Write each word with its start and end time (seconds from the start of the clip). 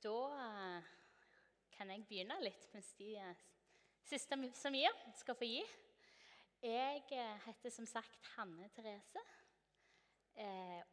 Da 0.00 0.16
eh, 0.32 0.84
kan 1.74 1.90
jeg 1.92 2.06
begynne 2.08 2.38
litt 2.40 2.62
mens 2.72 2.88
de 2.96 3.10
eh, 3.20 3.40
siste 4.08 4.38
som 4.56 4.76
gir, 4.76 4.94
skal 5.18 5.36
få 5.36 5.44
gi. 5.44 5.60
Jeg 6.64 7.02
eh, 7.12 7.42
heter 7.44 7.74
som 7.74 7.88
sagt 7.88 8.30
Hanne 8.36 8.70
Therese. 8.76 9.26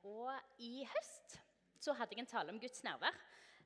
Og 0.03 0.59
i 0.59 0.83
høst 0.83 1.37
så 1.79 1.93
hadde 1.95 2.17
jeg 2.17 2.25
en 2.25 2.27
tale 2.27 2.51
om 2.51 2.59
Guds 2.59 2.81
nærvær. 2.83 3.15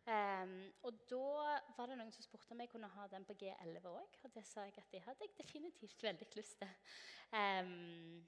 Um, 0.02 0.52
og 0.86 0.98
da 1.10 1.56
var 1.78 1.90
det 1.90 1.96
noen 1.98 2.12
som 2.14 2.26
spurte 2.26 2.54
om 2.54 2.62
jeg 2.62 2.70
kunne 2.70 2.90
ha 2.92 3.08
den 3.10 3.26
på 3.26 3.34
G11 3.40 3.88
òg. 3.90 4.20
Og 4.28 4.36
det 4.36 4.44
sa 4.46 4.68
jeg 4.68 4.76
at 4.78 4.94
det 4.94 5.02
hadde 5.08 5.26
jeg 5.26 5.34
definitivt 5.40 6.06
veldig 6.06 6.28
lyst 6.38 6.62
til. 6.62 6.94
Um, 7.34 8.22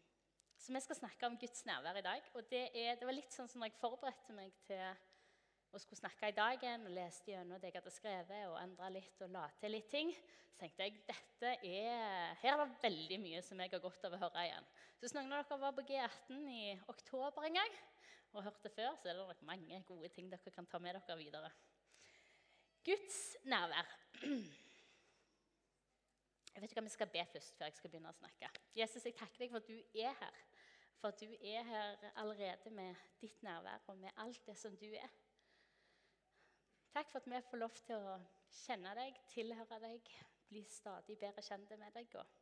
så 0.57 0.73
vi 0.73 0.81
skal 0.81 0.97
snakke 0.97 1.29
om 1.29 1.37
Guds 1.37 1.65
nærvær 1.69 1.99
i 1.99 2.05
dag. 2.07 2.29
Og 2.33 2.49
det, 2.49 2.63
er, 2.73 2.97
det 2.97 3.05
var 3.05 3.17
litt 3.19 3.35
sånn 3.35 3.51
som 3.51 3.61
når 3.61 3.69
jeg 3.69 3.81
forberedte 3.83 4.37
meg 4.37 4.55
til 4.65 4.81
og 5.73 5.81
skulle 5.81 5.97
snakke 5.97 6.29
i 6.29 6.35
dag 6.37 6.61
igjen 6.61 6.85
og 6.85 6.93
leste 6.93 7.31
gjennom 7.31 7.57
det 7.57 7.71
jeg 7.71 7.79
hadde 7.79 7.93
skrevet, 7.93 8.41
og 8.51 8.59
endra 8.61 8.89
litt 8.93 9.21
og 9.25 9.31
la 9.33 9.47
til 9.57 9.73
litt 9.73 9.89
ting, 9.89 10.11
så 10.53 10.59
tenkte 10.61 10.85
jeg 10.85 10.99
dette 11.07 11.53
er, 11.65 12.35
her 12.43 12.53
er 12.53 12.61
det 12.61 12.83
veldig 12.83 13.17
mye 13.23 13.41
som 13.41 13.61
jeg 13.63 13.73
har 13.73 13.81
godt 13.81 14.05
av 14.05 14.13
å 14.13 14.19
høre 14.21 14.43
igjen. 14.45 14.67
Så 14.93 15.07
hvis 15.07 15.15
noen 15.17 15.33
av 15.33 15.47
dere 15.49 15.63
var 15.63 15.73
på 15.73 15.85
G18 15.89 16.43
i 16.53 16.65
oktober 16.93 17.49
en 17.49 17.57
gang 17.57 17.79
og 18.33 18.45
hørte 18.45 18.69
før, 18.73 18.93
så 19.01 19.09
er 19.09 19.17
det 19.17 19.25
nok 19.25 19.41
mange 19.49 19.81
gode 19.89 20.13
ting 20.13 20.29
dere 20.29 20.53
kan 20.53 20.69
ta 20.69 20.81
med 20.81 20.99
dere 20.99 21.17
videre. 21.17 21.49
Guds 22.85 23.19
nærvær. 23.49 23.89
Jeg 26.53 26.61
vet 26.61 26.69
ikke 26.69 26.81
om 26.83 26.89
jeg 26.91 26.93
skal 26.99 27.09
be 27.09 27.25
først 27.33 27.57
før 27.57 27.69
jeg 27.71 27.77
skal 27.79 27.89
begynne 27.89 28.13
å 28.13 28.19
snakke. 28.19 28.49
Jesus, 28.77 29.05
jeg 29.09 29.17
takker 29.17 29.41
deg 29.41 29.53
for 29.53 29.63
at 29.63 29.69
du 29.71 30.01
er 30.05 30.13
her. 30.21 30.41
For 31.01 31.09
at 31.09 31.21
du 31.23 31.33
er 31.33 31.65
her 31.65 32.09
allerede 32.13 32.69
med 32.77 33.05
ditt 33.21 33.41
nærvær 33.41 33.89
og 33.89 33.97
med 33.97 34.13
alt 34.21 34.45
det 34.45 34.57
som 34.59 34.75
du 34.77 34.91
er. 34.93 35.09
Takk 36.93 37.09
for 37.09 37.19
at 37.19 37.29
vi 37.31 37.41
får 37.49 37.57
lov 37.57 37.77
til 37.87 38.05
å 38.05 38.17
kjenne 38.53 38.91
deg, 38.93 39.15
tilhøre 39.31 39.79
deg, 39.81 40.09
bli 40.45 40.61
stadig 40.69 41.15
bedre 41.17 41.41
kjent 41.41 41.71
med 41.81 41.95
deg 41.95 42.17
og 42.21 42.35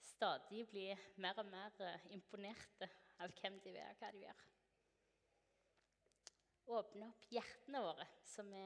stadig 0.00 0.62
bli 0.70 0.86
mer 1.20 1.36
og 1.42 1.50
mer 1.50 1.76
eh, 1.84 2.06
imponerte 2.16 2.88
av 3.20 3.34
hvem 3.36 3.58
de 3.64 3.74
er, 3.76 3.92
og 3.92 4.00
hva 4.00 4.10
de 4.14 4.22
gjør. 4.22 4.44
Åpne 6.78 7.10
opp 7.12 7.28
hjertene 7.30 7.82
våre, 7.84 8.08
så 8.24 8.44
vi 8.48 8.64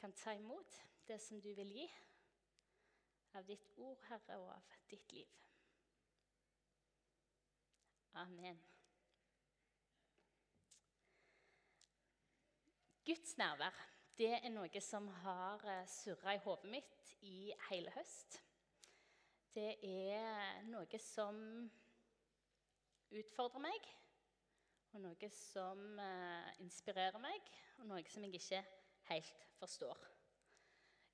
kan 0.00 0.16
ta 0.16 0.32
imot 0.32 0.80
det 1.04 1.20
som 1.20 1.40
du 1.44 1.52
vil 1.54 1.76
gi 1.76 1.88
av 3.36 3.44
ditt 3.44 3.68
ord, 3.76 4.00
Herre, 4.08 4.40
og 4.40 4.54
av 4.56 4.78
ditt 4.88 5.12
liv. 5.12 5.40
Amen. 8.24 8.62
Guds 13.04 13.36
nærvær 13.36 13.76
det 14.16 14.30
er 14.38 14.52
noe 14.54 14.80
som 14.80 15.08
har 15.24 15.64
eh, 15.68 15.86
surra 15.90 16.36
i 16.36 16.40
hodet 16.44 16.70
mitt 16.70 17.10
i 17.26 17.50
hele 17.68 17.90
høst. 17.96 18.38
Det 19.54 19.74
er 19.84 20.62
noe 20.70 21.00
som 21.02 21.40
utfordrer 23.14 23.62
meg, 23.62 23.88
og 24.94 25.02
noe 25.02 25.28
som 25.34 25.82
uh, 25.98 26.48
inspirerer 26.62 27.18
meg, 27.22 27.50
og 27.82 27.90
noe 27.90 28.02
som 28.10 28.24
jeg 28.26 28.38
ikke 28.38 28.62
helt 29.10 29.44
forstår. 29.58 30.00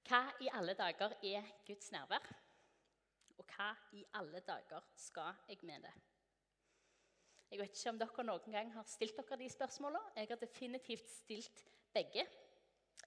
Hva 0.08 0.22
i 0.44 0.52
alle 0.56 0.77
dager 0.78 1.16
er 1.27 1.50
Guds 1.66 1.91
nærvær? 1.92 2.30
Og 3.36 3.44
hva 3.56 3.72
i 3.96 4.05
alle 4.20 4.41
dager 4.44 4.86
skal 4.96 5.42
jeg 5.48 5.61
med 5.68 5.88
det? 5.88 5.92
Jeg 7.50 7.58
vet 7.58 7.77
ikke 7.77 7.91
om 7.91 7.98
dere 7.98 8.24
noen 8.28 8.55
gang 8.55 8.72
har 8.77 8.86
stilt 8.86 9.17
dere 9.18 9.40
de 9.40 9.51
spørsmålene. 9.51 10.14
Jeg 10.17 10.28
har 10.30 10.39
definitivt 10.39 11.08
stilt 11.11 11.64
begge. 11.95 12.27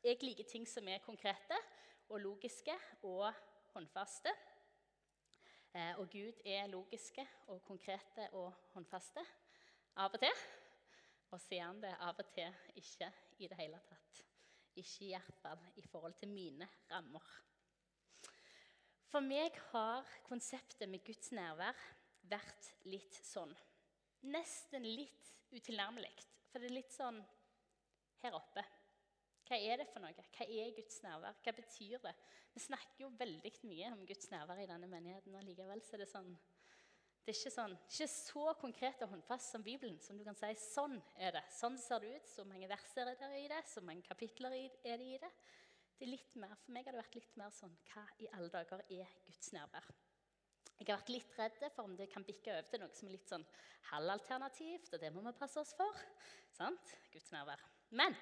Jeg 0.03 0.19
liker 0.23 0.47
ting 0.49 0.65
som 0.67 0.87
er 0.87 1.03
konkrete 1.03 1.57
og 2.09 2.19
logiske 2.21 2.75
og 3.07 3.29
håndfaste. 3.73 4.33
Eh, 5.73 5.93
og 5.99 6.09
Gud 6.11 6.43
er 6.45 6.67
logiske 6.67 7.25
og 7.47 7.63
konkrete 7.65 8.27
og 8.37 8.51
håndfaste 8.73 9.23
av 9.95 10.13
og 10.13 10.19
til. 10.21 10.43
Og 11.31 11.41
så 11.41 11.55
er 11.57 11.65
han 11.65 11.81
det 11.81 11.93
av 11.97 12.19
og 12.19 12.29
til 12.35 12.77
ikke 12.77 13.09
i 13.39 13.49
det 13.49 13.57
hele 13.57 13.79
tatt. 13.89 14.23
Ikke 14.75 15.05
i 15.05 15.11
hvert 15.13 15.41
fall 15.41 15.65
i 15.79 15.85
forhold 15.87 16.13
til 16.19 16.29
mine 16.29 16.67
rammer. 16.91 17.25
For 19.09 19.21
meg 19.21 19.57
har 19.71 20.07
konseptet 20.25 20.89
med 20.89 21.03
Guds 21.05 21.31
nærvær 21.31 21.77
vært 22.29 22.71
litt 22.89 23.19
sånn 23.21 23.53
nesten 24.23 24.85
litt 24.87 25.31
utilnærmelig. 25.53 26.13
For 26.49 26.61
det 26.61 26.69
er 26.69 26.77
litt 26.79 26.93
sånn 26.93 27.19
her 28.23 28.37
oppe. 28.37 28.63
Hva 29.43 29.59
er 29.59 29.81
det 29.81 29.89
for 29.91 30.03
noe? 30.03 30.15
Hva 30.15 30.47
er 30.47 30.73
Guds 30.77 31.01
nærvær? 31.03 31.39
Hva 31.43 31.53
betyr 31.57 31.99
det? 32.03 32.13
Vi 32.53 32.63
snakker 32.63 33.05
jo 33.05 33.11
veldig 33.19 33.51
mye 33.67 33.91
om 33.91 34.03
Guds 34.07 34.29
nærvær 34.31 34.61
i 34.63 34.69
denne 34.69 34.87
menigheten, 34.89 35.35
og 35.35 35.43
likevel 35.45 35.83
så 35.83 35.97
er 35.97 36.05
det 36.05 36.11
sånn 36.11 36.31
det 37.23 37.31
er 37.31 37.37
ikke, 37.37 37.51
sånn, 37.55 37.73
ikke 37.87 38.05
så 38.11 38.53
konkret 38.59 39.03
og 39.05 39.13
håndfast 39.13 39.53
som 39.53 39.63
Bibelen. 39.63 39.95
som 40.03 40.17
du 40.19 40.25
kan 40.27 40.35
si, 40.35 40.49
Sånn 40.59 40.97
er 41.15 41.31
det. 41.31 41.43
Sånn 41.55 41.77
ser 41.79 42.01
det 42.03 42.17
ut. 42.17 42.25
Så 42.27 42.43
mange 42.43 42.67
verser 42.67 43.07
er 43.07 43.15
det 43.15 43.29
i 43.39 43.47
det. 43.47 43.61
Så 43.63 43.79
mange 43.79 44.03
kapitler 44.03 44.51
er 44.51 44.97
det 44.99 45.07
i 45.07 45.21
det. 45.21 45.29
Det 45.95 46.03
er 46.03 46.11
litt 46.11 46.35
mer, 46.35 46.51
For 46.65 46.75
meg 46.75 46.83
har 46.83 46.91
det 46.91 46.99
vært 46.99 47.15
litt 47.15 47.37
mer 47.39 47.53
sånn 47.55 47.77
Hva 47.93 48.03
i 48.19 48.27
alle 48.35 48.51
dager 48.51 48.83
er 48.91 49.13
Guds 49.29 49.53
nærvær? 49.55 49.87
Jeg 50.73 50.89
har 50.89 50.99
vært 50.99 51.13
litt 51.13 51.37
redd 51.39 51.63
for 51.71 51.85
om 51.85 51.95
det 51.95 52.09
kan 52.11 52.25
bikke 52.27 52.57
over 52.57 52.67
til 52.67 52.83
noe 52.83 52.97
som 52.97 53.07
er 53.07 53.15
litt 53.15 53.29
sånn 53.29 53.45
halvalternativt, 53.93 54.91
og 54.91 54.99
det 54.99 55.13
må 55.15 55.23
vi 55.23 55.35
passe 55.37 55.61
oss 55.61 55.71
for. 55.77 56.03
Sant? 56.57 56.91
Guds 57.13 57.31
nærvær. 57.31 57.63
Men 57.93 58.15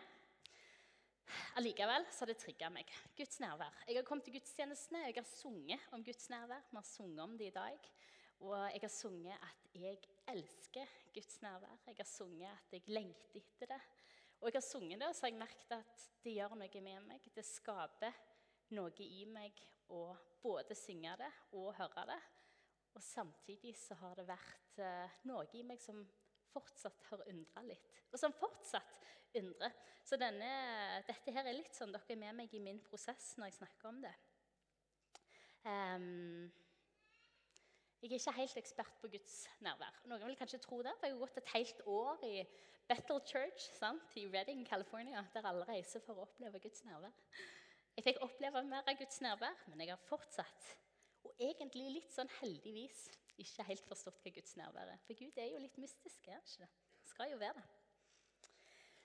allikevel 1.55 2.03
så 2.11 2.25
har 2.25 2.31
det 2.33 2.41
trigga 2.41 2.67
meg. 2.75 2.89
Guds 3.15 3.37
nærvær. 3.39 3.77
Jeg 3.87 3.95
har 4.01 4.07
kommet 4.07 4.25
til 4.27 4.35
gudstjenestene, 4.35 5.05
jeg 5.07 5.15
har 5.15 5.27
sunget 5.29 5.85
om 5.95 6.03
Guds 6.03 6.27
nærvær. 6.33 6.65
Vi 6.67 6.75
har 6.75 6.87
sunget 6.89 7.21
om 7.23 7.37
det 7.39 7.47
i 7.47 7.53
dag. 7.55 7.87
Og 8.41 8.55
jeg 8.57 8.81
har 8.83 8.91
sunget 8.91 9.37
at 9.47 9.69
jeg 9.79 10.01
elsker 10.33 10.91
Guds 11.15 11.39
nærvær. 11.45 11.77
Jeg 11.87 11.95
har 12.01 12.09
sunget 12.09 12.49
at 12.51 12.75
jeg 12.75 12.83
lengter 12.91 13.39
etter 13.39 13.71
det. 13.71 13.79
Og 14.41 14.49
jeg 14.49 14.57
har 14.57 14.67
sunget 14.67 14.99
det, 14.99 15.07
og 15.07 15.15
så 15.15 15.25
har 15.25 15.31
jeg 15.31 15.39
merket 15.39 15.75
at 15.77 16.05
det 16.25 16.33
gjør 16.35 16.57
noe 16.59 16.83
med 16.89 17.07
meg. 17.07 17.31
Det 17.35 17.45
skaper 17.47 18.19
noe 18.75 19.07
i 19.07 19.23
meg 19.29 19.63
å 19.87 20.01
både 20.43 20.75
synge 20.75 21.15
det 21.21 21.31
og 21.55 21.71
høre 21.79 22.09
det. 22.11 22.19
Og 22.91 23.03
samtidig 23.07 23.77
så 23.79 23.95
har 24.03 24.19
det 24.19 24.27
vært 24.27 24.83
eh, 24.83 25.21
noe 25.31 25.47
i 25.55 25.63
meg 25.63 25.79
som 25.79 26.03
fortsatt 26.53 27.07
har 27.09 27.23
undra 27.31 27.63
litt. 27.65 27.87
Og 28.11 28.19
som 28.19 28.35
fortsatt 28.35 29.01
undrer. 29.39 29.73
Så 30.03 30.17
denne, 30.19 30.49
dette 31.07 31.33
her 31.33 31.47
er 31.47 31.55
litt 31.55 31.77
sånn 31.77 31.93
dere 31.93 32.15
er 32.15 32.19
med 32.19 32.39
meg 32.41 32.53
i 32.57 32.63
min 32.63 32.81
prosess 32.83 33.35
når 33.37 33.51
jeg 33.51 33.59
snakker 33.61 33.91
om 33.91 34.01
det. 34.03 34.13
Um, 35.61 36.49
jeg 38.01 38.09
er 38.09 38.17
ikke 38.17 38.33
helt 38.33 38.57
ekspert 38.57 38.95
på 38.97 39.11
Guds 39.13 39.35
nærvær. 39.61 39.97
Noen 40.09 40.25
vil 40.25 40.37
kanskje 40.39 40.59
tro 40.63 40.79
det, 40.81 40.95
for 40.97 41.05
Jeg 41.05 41.13
har 41.13 41.21
gått 41.21 41.37
et 41.37 41.51
helt 41.53 41.81
år 41.85 42.23
i 42.25 42.35
Battle 42.89 43.21
Church 43.29 43.67
sant, 43.77 44.15
i 44.17 44.25
Redding, 44.27 44.65
California, 44.67 45.21
der 45.35 45.45
alle 45.45 45.67
reiser 45.69 46.01
for 46.01 46.17
å 46.17 46.25
oppleve 46.25 46.59
Guds 46.63 46.81
nærvær. 46.87 47.13
Jeg 47.95 48.07
fikk 48.07 48.23
oppleve 48.25 48.63
mer 48.65 48.87
av 48.89 48.97
Guds 48.97 49.21
nærvær, 49.21 49.61
men 49.69 49.83
jeg 49.83 49.93
har 49.93 50.01
fortsatt, 50.09 50.71
og 51.27 51.37
egentlig 51.37 51.91
litt 51.99 52.15
sånn 52.15 52.31
heldigvis, 52.39 53.03
ikke 53.43 53.65
helt 53.67 53.87
forstått 53.89 54.21
hva 54.23 54.33
Guds 54.35 54.55
nærvær 54.59 54.93
er. 54.93 55.01
For 55.05 55.17
Gud 55.17 55.37
er 55.41 55.51
jo 55.51 55.61
litt 55.61 55.77
mystisk, 55.81 56.27
er 56.27 56.41
ikke 56.41 56.65
det? 56.65 56.69
Skal 57.11 57.31
jo 57.33 57.39
være 57.41 57.57
det. 57.57 57.65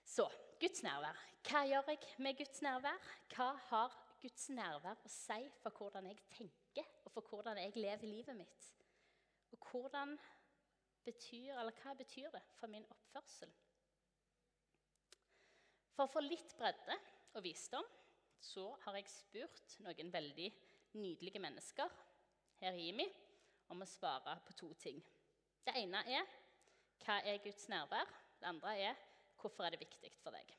Så 0.07 0.29
Guds 0.61 0.83
nærvær. 0.87 1.19
Hva 1.47 1.63
gjør 1.69 1.93
jeg 1.93 2.15
med 2.25 2.39
Guds 2.39 2.63
nærvær? 2.65 3.11
Hva 3.35 3.51
har 3.69 3.99
Guds 4.23 4.49
nærvær 4.55 5.03
å 5.05 5.13
si 5.13 5.43
for 5.63 5.77
hvordan 5.79 6.09
jeg 6.11 6.23
tenker, 6.33 6.89
og 7.05 7.13
for 7.15 7.31
hvordan 7.31 7.61
jeg 7.61 7.77
lever 7.77 8.11
livet 8.11 8.39
mitt? 8.39 8.71
Og 9.55 9.71
hvordan 9.71 10.17
betyr, 11.07 11.55
eller 11.55 11.75
hva 11.83 11.95
betyr 11.99 12.33
det 12.35 12.43
for 12.59 12.71
min 12.73 12.87
oppførsel? 12.91 13.53
For 15.97 16.05
å 16.05 16.13
få 16.13 16.23
litt 16.25 16.57
bredde 16.59 16.97
og 17.37 17.45
visdom 17.45 17.87
så 18.43 18.67
har 18.85 18.99
jeg 18.99 19.09
spurt 19.11 19.79
noen 19.85 20.11
veldig 20.13 20.49
nydelige 21.01 21.41
mennesker 21.43 21.93
her 22.61 22.77
i 22.77 22.91
IMI 22.91 23.07
om 23.73 23.83
å 23.83 23.89
svare 23.89 24.37
på 24.47 24.55
to 24.59 24.71
ting. 24.81 25.01
Det 25.67 25.75
ene 25.81 26.03
er 26.07 26.29
hva 27.05 27.19
er 27.23 27.43
Guds 27.45 27.69
nærvær? 27.71 28.09
Det 28.41 28.49
andre 28.49 28.77
er 28.91 29.03
hvorfor 29.41 29.67
er 29.67 29.75
det 29.75 29.83
viktig 29.85 30.13
for 30.23 30.35
deg? 30.35 30.53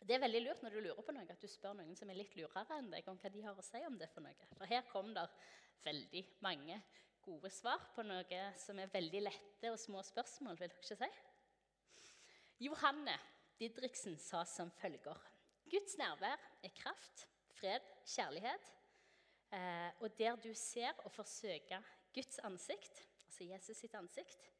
Det 0.00 0.16
er 0.16 0.22
veldig 0.22 0.40
lurt 0.46 0.62
når 0.64 0.74
du 0.74 0.80
lurer 0.80 1.04
på 1.04 1.12
noe, 1.12 1.26
at 1.28 1.42
du 1.42 1.48
spør 1.50 1.76
noen 1.76 1.96
som 1.96 2.08
er 2.08 2.16
litt 2.16 2.32
lurere 2.38 2.78
enn 2.78 2.88
deg, 2.92 3.08
om 3.08 3.18
hva 3.20 3.30
de 3.32 3.42
har 3.44 3.58
å 3.58 3.64
si 3.64 3.82
om 3.84 3.98
det 4.00 4.08
for 4.14 4.24
noe. 4.24 4.48
For 4.56 4.70
her 4.70 4.86
kom 4.88 5.12
det 5.16 5.26
veldig 5.84 6.22
mange 6.44 6.78
gode 7.24 7.50
svar 7.52 7.84
på 7.94 8.04
noe 8.06 8.44
som 8.58 8.80
er 8.80 8.92
veldig 8.92 9.20
lette 9.26 9.72
og 9.72 9.78
små 9.80 10.00
spørsmål, 10.06 10.56
vil 10.56 10.72
dere 10.72 10.80
ikke 10.80 10.96
si? 11.02 11.10
Johanne 12.64 13.16
Didriksen 13.60 14.16
sa 14.20 14.40
som 14.48 14.72
følger 14.80 15.20
Guds 15.70 15.98
nærvær 16.00 16.40
er 16.64 16.72
kraft, 16.74 17.26
fred, 17.54 17.84
kjærlighet. 18.08 18.70
Eh, 19.52 19.90
og 20.00 20.18
der 20.18 20.36
du 20.36 20.54
ser 20.54 20.92
og 21.04 21.12
forsøker 21.12 21.82
Guds 22.14 22.38
ansikt, 22.38 23.08
altså 23.24 23.44
Jesus 23.44 23.76
sitt 23.76 23.94
ansikt 23.94 24.50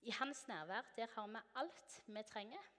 I 0.00 0.10
hans 0.10 0.46
nærvær 0.48 0.92
der 0.96 1.06
har 1.12 1.26
vi 1.26 1.42
alt 1.54 2.02
vi 2.06 2.22
trenger, 2.22 2.70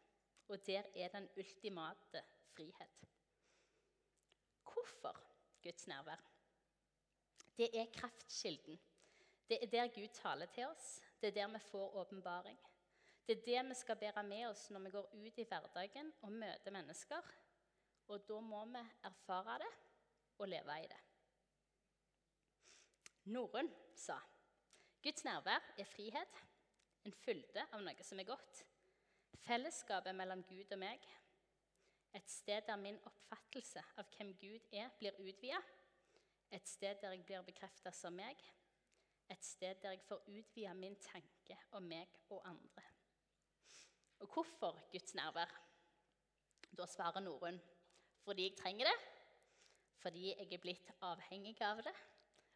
og 0.48 0.66
der 0.66 0.84
er 0.96 1.08
den 1.08 1.30
ultimate 1.38 2.24
frihet. 2.56 3.06
Hvorfor 4.64 5.22
Guds 5.64 5.88
nærvær? 5.88 6.22
Det 7.58 7.70
er 7.80 7.86
kraftkilden. 7.94 8.80
Det 9.50 9.64
er 9.64 9.68
der 9.68 9.88
Gud 9.88 10.08
taler 10.14 10.46
til 10.46 10.68
oss. 10.68 11.02
Det 11.22 11.28
er 11.28 11.32
der 11.32 11.48
vi 11.48 11.60
får 11.60 11.96
åpenbaring. 11.96 12.60
Det 13.28 13.38
er 13.38 13.46
det 13.46 13.70
vi 13.70 13.74
skal 13.74 13.96
bære 13.96 14.24
med 14.24 14.46
oss 14.48 14.70
når 14.70 14.80
vi 14.80 14.90
går 14.90 15.10
ut 15.14 15.38
i 15.38 15.48
hverdagen 15.50 16.14
og 16.22 16.32
møter 16.32 16.72
mennesker. 16.72 17.34
Og 18.08 18.28
da 18.30 18.40
må 18.40 18.66
vi 18.66 18.82
erfare 19.04 19.60
det 19.60 19.74
og 20.38 20.48
leve 20.48 20.84
i 20.84 20.88
det. 20.88 21.15
Norun 23.26 23.70
sa 23.98 24.20
Guds 25.02 25.24
nærvær 25.26 25.62
er 25.78 25.86
frihet, 25.90 26.42
en 27.06 27.14
fylde 27.14 27.64
av 27.74 27.82
noe 27.82 28.04
som 28.06 28.20
er 28.22 28.28
godt. 28.30 28.60
Fellesskapet 29.46 30.14
mellom 30.18 30.44
Gud 30.46 30.74
og 30.74 30.80
meg. 30.82 31.02
Et 32.18 32.30
sted 32.30 32.66
der 32.68 32.78
min 32.82 33.00
oppfattelse 33.06 33.82
av 33.98 34.10
hvem 34.14 34.34
Gud 34.42 34.70
er, 34.72 34.94
blir 35.00 35.18
utvida. 35.22 35.60
Et 36.54 36.70
sted 36.70 37.02
der 37.02 37.18
jeg 37.18 37.26
blir 37.26 37.46
bekrefta 37.46 37.94
som 37.94 38.14
meg. 38.18 38.42
Et 39.30 39.46
sted 39.46 39.82
der 39.82 39.98
jeg 39.98 40.06
får 40.06 40.26
utvida 40.30 40.74
min 40.78 40.98
tanke 41.02 41.58
om 41.78 41.86
meg 41.90 42.18
og 42.30 42.46
andre. 42.46 42.86
Og 44.22 44.30
hvorfor 44.34 44.86
Guds 44.92 45.18
nærvær? 45.18 45.50
Da 46.78 46.86
svarer 46.86 47.26
Norunn 47.26 47.62
fordi 48.26 48.48
jeg 48.48 48.58
trenger 48.58 48.90
det, 48.90 48.98
fordi 50.02 50.32
jeg 50.32 50.54
er 50.54 50.62
blitt 50.62 50.88
avhengig 51.06 51.60
av 51.62 51.84
det, 51.86 51.94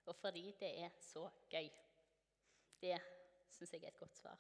og 0.10 0.16
fordi 0.18 0.52
det 0.60 0.72
er 0.84 0.90
så 1.04 1.30
gøy. 1.50 1.70
Det 2.82 2.98
syns 3.54 3.74
jeg 3.74 3.84
er 3.84 3.92
et 3.94 4.00
godt 4.00 4.18
svar. 4.18 4.40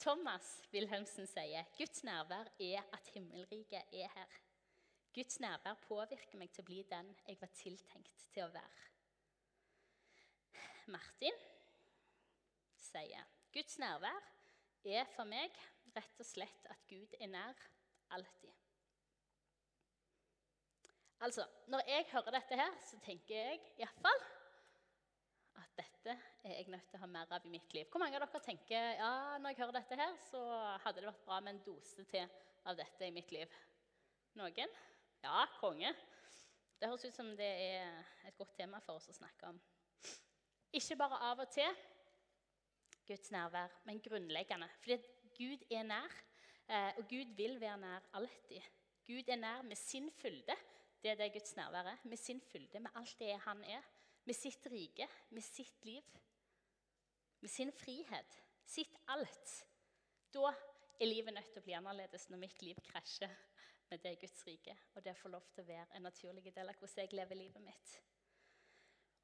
Thomas 0.00 0.46
Wilhelmsen 0.72 1.28
sier 1.28 1.66
Guds 1.76 2.04
nærvær 2.08 2.48
er 2.58 2.86
at 2.96 3.10
himmelriket 3.14 3.92
er 3.92 4.08
her. 4.14 4.38
Guds 5.14 5.40
nærvær 5.40 5.76
påvirker 5.84 6.40
meg 6.40 6.50
til 6.54 6.64
å 6.64 6.68
bli 6.70 6.82
den 6.90 7.10
jeg 7.26 7.38
var 7.40 7.52
tiltenkt 7.58 8.26
til 8.34 8.46
å 8.46 8.54
være. 8.54 8.86
Martin 10.90 11.36
sier 12.80 13.28
Guds 13.54 13.78
nærvær 13.82 14.24
er 14.88 15.06
for 15.14 15.28
meg 15.28 15.54
rett 15.94 16.22
og 16.22 16.26
slett 16.26 16.72
at 16.72 16.88
Gud 16.88 17.14
er 17.20 17.30
nær 17.30 17.62
alltid. 18.16 18.56
Altså, 21.20 21.44
Når 21.66 21.80
jeg 21.86 22.06
hører 22.12 22.30
dette 22.30 22.56
her, 22.56 22.76
så 22.80 22.98
tenker 23.04 23.34
jeg 23.36 23.60
iallfall 23.76 24.22
at 25.60 25.76
dette 25.78 26.14
er 26.44 26.54
jeg 26.54 26.70
nødt 26.72 26.86
til 26.90 26.98
å 26.98 27.02
ha 27.02 27.08
mer 27.10 27.32
av 27.36 27.44
i 27.46 27.52
mitt 27.52 27.74
liv. 27.76 27.88
Hvor 27.90 28.02
mange 28.02 28.16
av 28.16 28.24
dere 28.24 28.42
tenker 28.44 28.86
ja, 28.98 29.10
når 29.38 29.52
jeg 29.52 29.60
hører 29.60 29.76
dette 29.78 29.98
her, 30.00 30.14
så 30.30 30.40
hadde 30.84 31.02
det 31.02 31.10
vært 31.10 31.26
bra 31.26 31.40
med 31.44 31.54
en 31.54 31.62
dose 31.66 32.06
til 32.10 32.24
av 32.68 32.78
dette 32.78 33.06
i 33.08 33.14
mitt 33.14 33.34
liv? 33.34 33.52
Noen? 34.40 34.74
Ja, 35.20 35.44
konge. 35.60 35.92
Det 36.80 36.88
høres 36.88 37.04
ut 37.04 37.16
som 37.16 37.28
det 37.36 37.50
er 37.66 38.00
et 38.28 38.36
godt 38.40 38.54
tema 38.56 38.80
for 38.84 38.96
oss 38.96 39.10
å 39.12 39.16
snakke 39.16 39.50
om. 39.50 39.60
Ikke 40.76 40.96
bare 40.96 41.18
av 41.28 41.42
og 41.44 41.50
til 41.52 41.68
Guds 43.08 43.32
nærvær, 43.34 43.72
men 43.84 44.00
grunnleggende. 44.00 44.68
Fordi 44.80 44.96
Gud 45.36 45.64
er 45.68 45.84
nær, 45.84 46.18
eh, 46.70 46.92
og 46.96 47.08
Gud 47.10 47.34
vil 47.36 47.58
være 47.60 47.80
nær 47.82 48.06
alltid. 48.16 48.62
Gud 49.06 49.28
er 49.28 49.40
nær 49.40 49.64
med 49.66 49.76
sin 49.76 50.10
fylde. 50.22 50.56
Det 51.02 51.12
er 51.12 51.18
det 51.18 51.32
Guds 51.34 51.56
nærvær 51.56 51.90
er. 51.92 52.04
Med 52.04 52.16
sin 52.16 52.40
fylde, 52.40 52.80
med 52.80 52.90
alt 52.94 53.18
det 53.18 53.34
han 53.44 53.64
er 53.64 53.84
med 54.30 54.36
sitt 54.36 54.66
rike, 54.70 55.08
med 55.28 55.42
sitt 55.42 55.84
liv, 55.84 56.02
med 57.40 57.50
sin 57.50 57.72
frihet, 57.72 58.36
sitt 58.64 58.92
alt. 59.10 59.54
Da 60.30 60.52
er 61.00 61.08
livet 61.08 61.34
nødt 61.34 61.48
til 61.50 61.58
å 61.58 61.66
bli 61.66 61.74
annerledes 61.74 62.28
når 62.30 62.38
mitt 62.44 62.62
liv 62.62 62.78
krasjer 62.92 63.32
med 63.90 64.04
det 64.04 64.12
Guds 64.22 64.44
rike, 64.46 64.76
og 64.94 65.02
det 65.02 65.16
får 65.18 65.34
lov 65.34 65.48
til 65.50 65.64
å 65.64 65.70
være 65.72 65.98
en 65.98 66.06
naturlig 66.06 66.44
del 66.54 66.70
av 66.70 66.78
hvordan 66.78 67.02
jeg 67.02 67.18
lever 67.18 67.40
livet 67.40 67.64
mitt. 67.64 67.96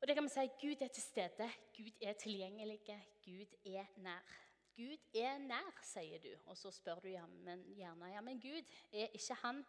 Og 0.00 0.10
det 0.10 0.16
kan 0.18 0.26
vi 0.26 0.34
si, 0.34 0.46
Gud 0.64 0.82
er 0.82 0.90
til 0.96 1.06
stede, 1.06 1.48
Gud 1.78 2.02
er 2.02 2.18
tilgjengelig, 2.18 2.80
Gud 3.22 3.54
er 3.62 3.94
nær. 4.02 4.36
Gud 4.74 5.06
er 5.22 5.38
nær, 5.38 5.82
sier 5.86 6.18
du, 6.18 6.32
og 6.50 6.58
så 6.58 6.74
spør 6.74 6.98
du 7.04 7.12
gjerne 7.12 7.60
ja, 7.78 7.94
men 8.26 8.42
Gud, 8.42 8.74
er 8.90 9.14
ikke 9.14 9.38
han 9.44 9.62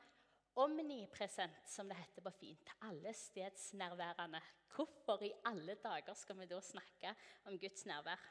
omnipresent, 0.57 1.69
som 1.69 1.89
det 1.89 1.97
heter 1.99 2.25
på 2.25 2.31
fint. 2.33 2.71
Allestedsnærværende. 2.81 4.41
Hvorfor 4.75 5.23
i 5.23 5.33
alle 5.45 5.75
dager 5.83 6.13
skal 6.13 6.39
vi 6.39 6.45
da 6.45 6.59
snakke 6.61 7.13
om 7.45 7.59
Guds 7.59 7.85
nærvær? 7.85 8.23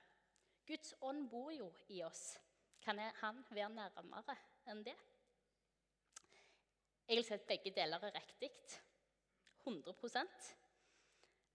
Guds 0.67 0.95
ånd 1.01 1.29
bor 1.31 1.51
jo 1.51 1.71
i 1.89 2.03
oss. 2.03 2.39
Kan 2.83 2.99
han 2.99 3.45
være 3.51 3.71
nærmere 3.71 4.37
enn 4.67 4.83
det? 4.87 4.95
Jeg 7.07 7.17
vil 7.17 7.25
si 7.25 7.35
at 7.35 7.47
begge 7.47 7.71
deler 7.71 8.03
er 8.03 8.19
riktig. 8.19 8.51
100 9.63 9.95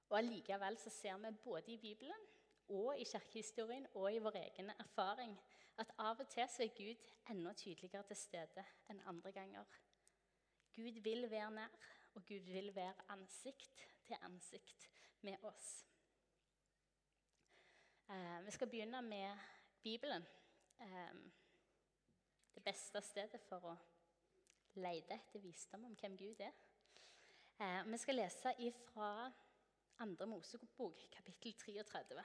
Og 0.10 0.18
Allikevel 0.18 0.78
så 0.78 0.90
ser 0.90 1.18
vi 1.18 1.38
både 1.44 1.72
i 1.72 1.78
Bibelen 1.78 2.28
og 2.70 2.98
i 2.98 3.04
kirkehistorien 3.04 3.88
og 3.94 4.14
i 4.14 4.20
vår 4.20 4.36
egen 4.36 4.72
erfaring 4.80 5.38
at 5.78 5.92
av 5.98 6.20
og 6.20 6.28
til 6.30 6.48
så 6.50 6.64
er 6.64 6.76
Gud 6.78 7.08
enda 7.30 7.54
tydeligere 7.54 8.04
til 8.08 8.16
stede 8.20 8.66
enn 8.90 9.00
andre 9.08 9.32
ganger. 9.32 9.66
Gud 10.76 11.00
vil 11.04 11.32
være 11.32 11.52
nær, 11.52 11.68
og 12.16 12.26
Gud 12.26 12.40
vil 12.40 12.76
være 12.76 12.94
ansikt 13.10 13.88
til 14.06 14.16
ansikt 14.22 14.90
med 15.22 15.44
oss. 15.44 15.86
Eh, 18.10 18.46
vi 18.46 18.52
skal 18.52 18.70
begynne 18.70 19.02
med 19.02 19.38
Bibelen. 19.84 20.28
Eh, 20.80 21.14
det 22.56 22.64
beste 22.64 23.02
stedet 23.02 23.42
for 23.50 23.68
å 23.72 23.76
lete 24.76 25.16
etter 25.16 25.44
visdom 25.44 25.86
om 25.86 25.96
hvem 25.96 26.18
Gud 26.18 26.40
er. 26.40 26.54
Eh, 27.60 27.84
vi 27.92 27.98
skal 27.98 28.16
lese 28.16 28.56
fra 28.94 29.32
2. 30.00 30.26
Mosebok, 30.26 31.04
kapittel 31.12 31.54
33. 31.54 32.24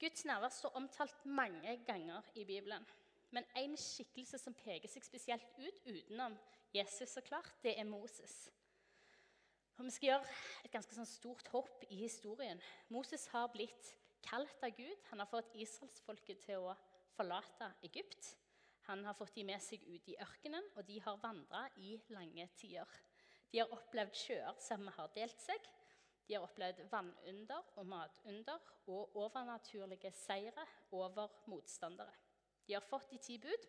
Guds 0.00 0.24
nærvær 0.24 0.48
står 0.48 0.76
omtalt 0.76 1.26
mange 1.26 1.76
ganger 1.86 2.22
i 2.34 2.44
Bibelen. 2.44 2.86
Men 3.30 3.44
en 3.56 3.76
skikkelse 3.76 4.38
som 4.38 4.54
peker 4.54 4.90
seg 4.90 5.04
spesielt 5.06 5.54
ut 5.58 5.86
utenom 5.86 6.34
Jesus, 6.72 7.08
så 7.08 7.20
klart, 7.20 7.54
det 7.62 7.78
er 7.78 7.84
Moses. 7.84 8.50
Og 9.76 9.84
Vi 9.84 9.90
skal 9.90 10.06
gjøre 10.06 10.36
et 10.64 10.72
ganske 10.72 10.94
sånn 10.96 11.08
stort 11.08 11.48
hopp 11.52 11.84
i 11.90 11.98
historien. 12.04 12.60
Moses 12.92 13.26
har 13.32 13.50
blitt 13.52 13.90
kalt 14.24 14.64
av 14.64 14.72
Gud. 14.76 14.96
Han 15.10 15.20
har 15.20 15.28
fått 15.28 15.56
israelsfolket 15.58 16.44
til 16.46 16.64
å 16.64 16.76
forlate 17.16 17.72
Egypt. 17.84 18.36
Han 18.88 19.04
har 19.04 19.16
fått 19.18 19.34
de 19.36 19.44
med 19.46 19.62
seg 19.62 19.84
ut 19.84 20.08
i 20.08 20.16
ørkenen, 20.22 20.64
og 20.76 20.86
de 20.88 20.98
har 21.04 21.20
vandra 21.22 21.66
i 21.76 21.96
lange 22.14 22.48
tider. 22.56 22.88
De 23.52 23.60
har 23.60 23.74
opplevd 23.74 24.16
sjøer 24.16 24.56
som 24.64 24.88
har 24.96 25.12
delt 25.14 25.40
seg. 25.44 25.68
De 26.26 26.38
har 26.38 26.46
opplevd 26.46 26.86
vannunder 26.90 27.74
og 27.76 27.86
matunder 27.90 28.72
og 28.88 29.16
overnaturlige 29.18 30.12
seire 30.16 30.64
over 30.94 31.42
motstandere. 31.50 32.14
De 32.66 32.76
har 32.78 32.86
fått 32.86 33.10
de 33.10 33.18
ti 33.20 33.36
bud, 33.42 33.66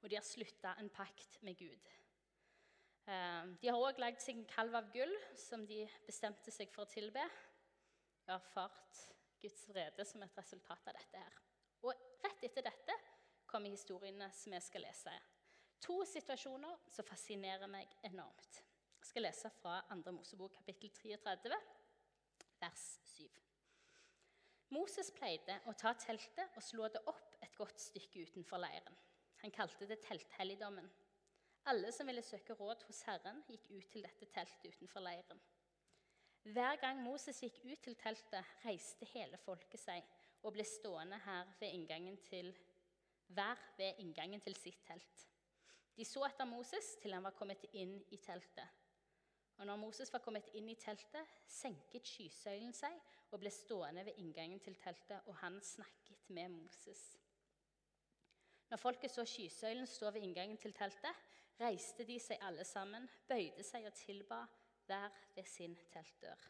og 0.00 0.08
de 0.08 0.16
har 0.18 0.26
slutta 0.26 0.74
en 0.80 0.90
pakt 0.92 1.38
med 1.46 1.58
Gud. 1.58 1.90
Eh, 3.10 3.46
de 3.62 3.70
har 3.70 3.80
òg 3.80 4.00
lagd 4.00 4.22
seg 4.22 4.38
en 4.38 4.48
kalv 4.48 4.76
av 4.78 4.90
gull 4.94 5.14
som 5.38 5.64
de 5.66 5.82
bestemte 6.06 6.52
seg 6.54 6.72
for 6.74 6.86
å 6.86 6.92
tilbe. 6.92 7.24
Har 8.28 8.38
erfart 8.38 9.04
Guds 9.40 9.66
vrede 9.72 10.04
som 10.06 10.22
et 10.22 10.36
resultat 10.36 10.88
av 10.88 10.96
dette. 10.96 11.18
her. 11.18 11.40
Og 11.82 11.94
Rett 12.20 12.44
etter 12.44 12.62
dette 12.62 12.94
kommer 13.48 13.72
historiene 13.72 14.30
som 14.36 14.52
jeg 14.52 14.62
skal 14.62 14.84
lese. 14.84 15.12
To 15.80 16.02
situasjoner 16.04 16.82
som 16.92 17.06
fascinerer 17.08 17.70
meg 17.72 17.88
enormt. 18.04 18.60
Jeg 19.00 19.08
skal 19.08 19.24
lese 19.24 19.50
fra 19.62 19.78
2. 19.88 20.12
Mosebok 20.12 20.52
kapittel 20.58 20.90
33, 20.92 21.56
vers 22.60 22.84
7. 23.16 23.24
Moses 24.76 25.08
pleide 25.16 25.56
å 25.66 25.72
ta 25.72 25.94
teltet 25.98 26.52
og 26.54 26.62
slå 26.62 26.90
det 26.92 27.00
opp 27.10 27.38
et 27.40 27.56
godt 27.56 27.80
stykke 27.80 28.28
utenfor 28.28 28.60
leiren. 28.60 28.98
Han 29.42 29.54
kalte 29.54 29.88
det 29.88 30.02
telthelligdommen. 30.04 30.90
Alle 31.70 31.92
som 31.92 32.08
ville 32.08 32.22
søke 32.24 32.56
råd 32.56 32.84
hos 32.88 33.02
Herren, 33.08 33.42
gikk 33.48 33.68
ut 33.70 33.88
til 33.92 34.04
dette 34.04 34.28
teltet 34.32 34.66
utenfor 34.68 35.04
leiren. 35.04 35.40
Hver 36.42 36.80
gang 36.80 37.02
Moses 37.04 37.40
gikk 37.44 37.60
ut 37.64 37.82
til 37.84 37.96
teltet, 38.00 38.52
reiste 38.64 39.08
hele 39.12 39.36
folket 39.44 39.80
seg 39.80 40.06
og 40.40 40.54
ble 40.54 40.64
stående 40.64 41.18
her 41.26 41.50
ved 41.60 41.76
inngangen 41.76 42.16
til, 42.24 42.54
hver 43.28 43.60
ved 43.76 44.00
inngangen 44.00 44.40
til 44.40 44.56
sitt 44.56 44.80
telt. 44.88 45.26
De 45.96 46.06
så 46.08 46.24
etter 46.24 46.48
Moses 46.48 46.94
til 47.02 47.12
han 47.12 47.26
var 47.26 47.36
kommet 47.36 47.66
inn 47.76 47.98
i 48.08 48.18
teltet. 48.24 48.76
Og 49.60 49.66
når 49.68 49.76
Moses 49.76 50.12
var 50.12 50.24
kommet 50.24 50.48
inn 50.56 50.70
i 50.72 50.78
teltet, 50.80 51.28
senket 51.44 52.08
skysøylen 52.08 52.72
seg 52.72 52.96
og 53.30 53.42
ble 53.42 53.52
stående 53.52 54.06
ved 54.06 54.16
inngangen 54.22 54.62
til 54.64 54.78
teltet, 54.80 55.20
og 55.28 55.36
han 55.42 55.60
snakket 55.60 56.30
med 56.32 56.48
Moses. 56.54 57.19
Når 58.70 58.78
folket 58.78 59.10
så 59.10 59.24
skysøylen 59.26 59.86
stå 59.86 60.12
ved 60.14 60.22
inngangen 60.22 60.58
til 60.58 60.74
teltet, 60.76 61.26
reiste 61.60 62.06
de 62.06 62.16
seg 62.22 62.40
alle 62.46 62.64
sammen, 62.64 63.08
bøyde 63.28 63.64
seg 63.66 63.88
og 63.88 63.96
tilba 63.98 64.44
hver 64.86 65.10
ved 65.34 65.48
sin 65.50 65.76
teltdør. 65.92 66.46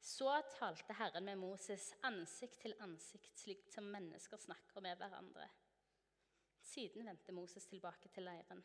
Så 0.00 0.30
talte 0.58 0.94
Herren 0.94 1.24
med 1.26 1.36
Moses 1.36 1.90
ansikt 2.06 2.60
til 2.62 2.76
ansikt, 2.80 3.32
slik 3.38 3.64
som 3.72 3.88
mennesker 3.90 4.40
snakker 4.40 4.80
med 4.80 4.96
hverandre. 5.00 5.48
Siden 6.62 7.06
vendte 7.06 7.32
Moses 7.32 7.66
tilbake 7.66 8.08
til 8.14 8.24
leiren. 8.26 8.62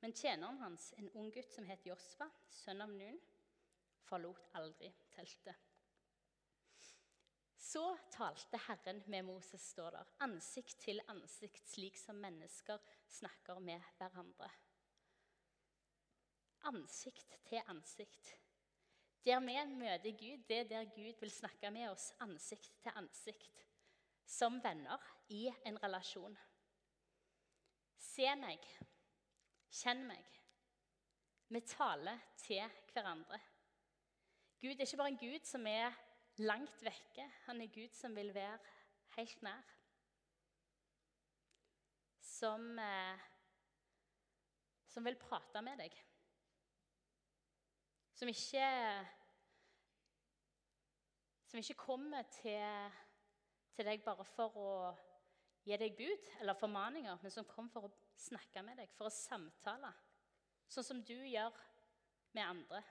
Men 0.00 0.12
tjeneren 0.12 0.58
hans, 0.60 0.92
en 0.98 1.10
ung 1.18 1.30
gutt 1.32 1.54
som 1.54 1.66
het 1.70 1.86
Josfa, 1.86 2.28
sønn 2.52 2.84
av 2.84 2.92
Nun, 2.92 3.16
forlot 4.06 4.50
aldri 4.58 4.92
teltet. 5.14 5.65
Så 7.76 7.98
talte 8.10 8.56
Herren 8.56 9.02
med 9.06 9.24
Moses, 9.24 9.60
står 9.60 9.90
der, 9.90 10.12
ansikt 10.24 10.78
til 10.80 11.00
ansikt, 11.12 11.66
slik 11.68 11.98
som 12.00 12.16
mennesker 12.16 12.80
snakker 13.18 13.58
med 13.60 13.82
hverandre. 13.98 14.48
Ansikt 16.70 17.34
til 17.44 17.60
ansikt. 17.68 18.30
Der 19.28 19.42
vi 19.44 19.58
møter 19.74 20.16
Gud, 20.16 20.46
det 20.48 20.58
er 20.62 20.70
der 20.70 20.88
Gud 20.94 21.20
vil 21.20 21.30
snakke 21.30 21.70
med 21.70 21.90
oss 21.90 22.14
ansikt 22.24 22.72
til 22.80 22.96
ansikt. 22.96 23.60
Som 24.24 24.56
venner 24.64 25.04
i 25.28 25.44
en 25.66 25.76
relasjon. 25.82 26.38
Se 27.98 28.32
meg, 28.40 28.64
kjenn 29.82 30.06
meg. 30.08 30.40
Vi 31.52 31.60
taler 31.76 32.24
til 32.40 32.64
hverandre. 32.94 33.44
Gud 34.64 34.72
er 34.72 34.88
ikke 34.88 35.04
bare 35.04 35.12
en 35.12 35.24
Gud 35.26 35.44
som 35.44 35.66
er 35.68 36.05
langt 36.42 36.82
vekke. 36.84 37.24
Han 37.46 37.60
er 37.62 37.72
Gud 37.72 37.94
som 37.96 38.16
vil 38.16 38.34
være 38.34 38.58
helt 39.16 39.42
nær. 39.42 39.72
Som, 42.20 42.78
eh, 42.78 43.18
som 44.88 45.04
vil 45.04 45.16
prate 45.16 45.62
med 45.62 45.78
deg. 45.78 45.96
Som 48.14 48.28
ikke 48.28 48.66
Som 51.46 51.58
ikke 51.58 51.74
kommer 51.74 52.22
til, 52.22 52.92
til 53.76 53.86
deg 53.86 54.02
bare 54.04 54.24
for 54.24 54.56
å 54.58 54.72
gi 55.64 55.76
deg 55.78 55.94
bud 55.96 56.26
eller 56.40 56.58
formaninger, 56.58 57.18
men 57.22 57.32
som 57.32 57.46
kommer 57.48 57.70
for 57.72 57.86
å 57.86 57.92
snakke 58.18 58.62
med 58.66 58.76
deg, 58.76 58.90
for 58.98 59.08
å 59.08 59.14
samtale. 59.14 59.92
Sånn 60.68 60.84
som 60.84 61.02
du 61.06 61.14
gjør 61.14 61.54
med 62.34 62.44
andre. 62.44 62.82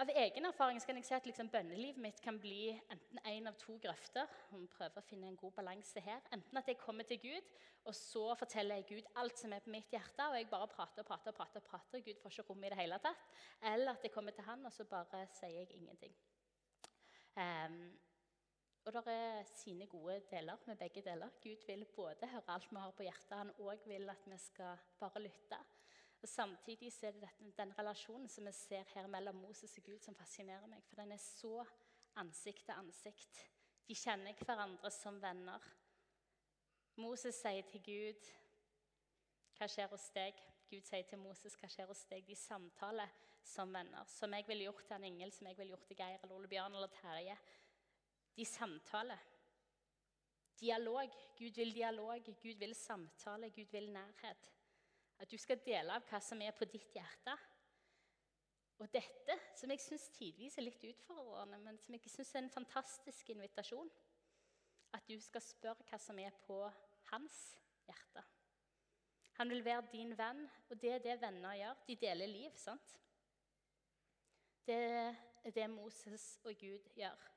Av 0.00 0.08
egen 0.08 0.46
erfaring 0.48 0.78
kan 0.80 0.96
jeg 0.96 1.04
si 1.04 1.12
at 1.12 1.26
liksom 1.28 1.50
bønnelivet 1.52 2.00
mitt 2.00 2.20
kan 2.24 2.38
bli 2.40 2.70
enten 2.72 3.18
én 3.28 3.48
av 3.50 3.56
to 3.60 3.74
grøfter. 3.82 4.30
Vi 4.56 4.68
prøver 4.72 4.96
å 4.96 5.04
finne 5.04 5.28
en 5.28 5.36
god 5.36 5.52
balanse 5.58 6.00
her. 6.00 6.22
Enten 6.32 6.56
at 6.56 6.70
jeg 6.70 6.78
kommer 6.80 7.04
til 7.04 7.18
Gud, 7.20 7.50
og 7.84 7.92
så 7.98 8.22
forteller 8.40 8.80
jeg 8.80 8.86
Gud 8.88 9.10
alt 9.20 9.42
som 9.42 9.52
er 9.52 9.60
på 9.60 9.72
mitt 9.74 9.92
hjerte, 9.92 10.24
og 10.24 10.38
jeg 10.38 10.48
bare 10.48 10.70
prater 10.72 11.04
og 11.04 11.08
prater, 11.10 11.34
og 11.34 11.36
prater, 11.36 11.64
prater, 11.66 12.04
Gud 12.06 12.22
får 12.22 12.32
ikke 12.32 12.46
rom 12.48 12.64
i 12.64 12.70
det 12.72 12.78
hele 12.80 13.00
tatt. 13.04 13.26
Eller 13.74 13.92
at 13.92 14.06
jeg 14.06 14.14
kommer 14.14 14.32
til 14.32 14.46
Han, 14.48 14.64
og 14.64 14.72
så 14.72 14.88
bare 14.88 15.26
sier 15.36 15.58
jeg 15.58 15.76
ingenting. 15.76 16.16
Um, 17.36 17.76
og 18.86 18.96
det 18.96 19.18
er 19.18 19.52
sine 19.52 19.90
gode 19.90 20.16
deler 20.32 20.64
med 20.70 20.80
begge 20.80 21.04
deler. 21.04 21.36
Gud 21.44 21.68
vil 21.68 21.84
både 21.98 22.32
høre 22.32 22.56
alt 22.56 22.72
vi 22.72 22.80
har 22.80 22.96
på 22.96 23.04
hjertet, 23.04 23.36
han 23.36 23.52
òg 23.68 23.84
vil 23.92 24.08
at 24.16 24.24
vi 24.32 24.40
skal 24.48 24.80
bare 25.02 25.28
lytte. 25.28 25.60
Og 26.22 26.28
Samtidig 26.28 26.92
er 27.02 27.12
det 27.12 27.22
dette, 27.22 27.52
den 27.56 27.78
relasjonen 27.78 28.28
som 28.28 28.46
vi 28.46 28.52
ser 28.52 28.84
her 28.94 29.06
mellom 29.06 29.34
Moses 29.40 29.78
og 29.78 29.84
Gud, 29.84 29.98
som 30.04 30.14
fascinerer 30.14 30.66
meg. 30.68 30.82
For 30.84 31.00
den 31.00 31.12
er 31.12 31.22
så 31.22 31.64
ansikt 32.20 32.66
til 32.66 32.76
ansikt. 32.76 33.40
De 33.88 33.96
kjenner 33.96 34.36
hverandre 34.44 34.90
som 34.92 35.16
venner. 35.22 35.64
Moses 37.00 37.40
sier 37.40 37.62
til 37.62 37.82
Gud, 37.82 38.28
'Hva 39.56 39.66
skjer 39.68 39.88
hos 39.88 40.10
deg?' 40.10 40.46
Gud 40.70 40.82
sier 40.82 41.02
til 41.02 41.18
Moses, 41.18 41.56
'Hva 41.56 41.68
skjer 41.68 41.86
hos 41.86 42.04
deg?' 42.04 42.26
De 42.26 42.36
samtaler 42.36 43.08
som 43.42 43.72
venner. 43.72 44.04
Som 44.04 44.34
jeg 44.34 44.46
ville 44.48 44.64
gjort 44.64 44.84
til 44.86 44.96
en 44.96 45.04
engel, 45.04 45.32
som 45.32 45.46
jeg 45.46 45.58
ville 45.58 45.72
gjort 45.72 45.86
til 45.86 45.96
Geir 45.96 46.18
eller 46.22 46.36
Ole 46.36 46.48
Bjørn 46.48 46.74
eller 46.74 46.86
Terje. 46.86 47.38
De 48.36 48.44
samtaler. 48.44 49.18
Dialog. 50.60 51.10
Gud 51.38 51.56
vil 51.56 51.74
dialog. 51.74 52.24
Gud 52.42 52.58
vil 52.58 52.74
samtale. 52.74 53.50
Gud 53.50 53.70
vil 53.72 53.92
nærhet. 53.92 54.59
At 55.20 55.30
du 55.30 55.36
skal 55.38 55.60
dele 55.64 55.92
av 55.92 56.06
hva 56.08 56.20
som 56.24 56.40
er 56.40 56.54
på 56.56 56.68
ditt 56.68 56.94
hjerte. 56.96 57.34
Og 58.80 58.88
dette, 58.88 59.36
som 59.60 59.68
jeg 59.68 59.82
syns 59.84 60.06
tidvis 60.16 60.56
er 60.56 60.64
litt 60.64 60.84
utfordrende, 60.88 61.58
men 61.60 61.78
som 61.82 61.92
jeg 61.92 62.08
syns 62.08 62.32
er 62.32 62.46
en 62.46 62.54
fantastisk 62.54 63.28
invitasjon 63.34 63.90
At 64.96 65.04
du 65.06 65.20
skal 65.20 65.44
spørre 65.44 65.84
hva 65.86 65.98
som 66.00 66.18
er 66.18 66.34
på 66.46 66.56
hans 67.12 67.36
hjerte. 67.86 68.24
Han 69.36 69.52
vil 69.52 69.64
være 69.64 69.90
din 69.92 70.16
venn, 70.18 70.40
og 70.70 70.80
det 70.80 70.94
er 70.94 71.04
det 71.04 71.20
venner 71.20 71.54
gjør. 71.60 71.84
De 71.86 71.96
deler 71.96 72.32
liv, 72.32 72.56
sant? 72.58 72.96
Det 74.66 74.80
er 75.44 75.54
det 75.54 75.68
Moses 75.70 76.24
og 76.44 76.56
Gud 76.60 76.88
gjør. 76.96 77.28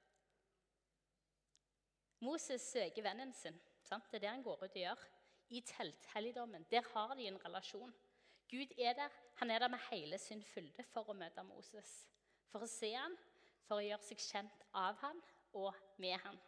Moses 2.23 2.61
søker 2.61 3.03
vennen 3.03 3.33
sin. 3.35 3.59
Sant? 3.83 4.07
Det 4.11 4.17
er 4.17 4.25
det 4.25 4.31
han 4.31 4.43
går 4.43 4.63
ut 4.63 4.71
og 4.71 4.81
gjør 4.81 5.05
i 5.53 5.61
telthelligdommen. 5.61 6.65
Der 6.71 6.85
har 6.93 7.13
de 7.15 7.27
en 7.27 7.45
relasjon. 7.45 7.93
Gud 8.49 8.73
er 8.77 8.93
der. 8.93 9.09
Han 9.35 9.51
er 9.51 9.59
der 9.59 9.67
med 9.67 9.79
hele 9.91 10.17
sin 10.17 10.43
fylde 10.43 10.83
for 10.93 11.09
å 11.09 11.17
møte 11.17 11.43
Moses. 11.45 11.91
For 12.51 12.65
å 12.65 12.69
se 12.69 12.91
ham, 12.93 13.15
for 13.67 13.79
å 13.79 13.85
gjøre 13.85 14.05
seg 14.05 14.21
kjent 14.21 14.65
av 14.77 14.97
ham 15.01 15.21
og 15.53 15.77
med 16.01 16.17
ham. 16.25 16.39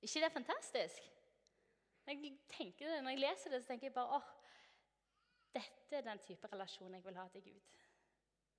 ikke 0.00 0.20
det 0.20 0.28
er 0.28 0.36
fantastisk? 0.36 1.10
Jeg 2.06 2.38
tenker 2.48 2.88
det, 2.88 3.02
når 3.02 3.10
jeg 3.10 3.20
leser 3.20 3.50
det, 3.50 3.62
så 3.62 3.68
tenker 3.68 3.86
jeg 3.86 3.94
bare 3.94 4.16
åh, 4.16 4.30
dette 5.54 5.96
er 5.96 6.06
den 6.06 6.18
type 6.18 6.48
relasjon 6.52 6.94
jeg 6.94 7.04
vil 7.04 7.18
ha 7.20 7.26
til 7.28 7.42
Gud. 7.42 7.74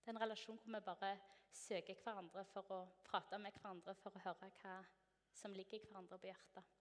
Det 0.02 0.10
er 0.10 0.16
en 0.16 0.22
relasjon 0.22 0.60
hvor 0.64 0.74
vi 0.78 0.86
bare 0.86 1.12
søker 1.54 1.98
hverandre 2.04 2.46
for 2.54 2.72
å 2.72 2.80
prate 3.04 3.40
med 3.42 3.58
hverandre, 3.58 3.96
for 3.96 4.16
å 4.16 4.24
høre 4.24 4.52
hva 4.62 4.78
som 5.34 5.56
ligger 5.56 5.84
hverandre 5.88 6.20
på 6.20 6.30
hjertet. 6.30 6.78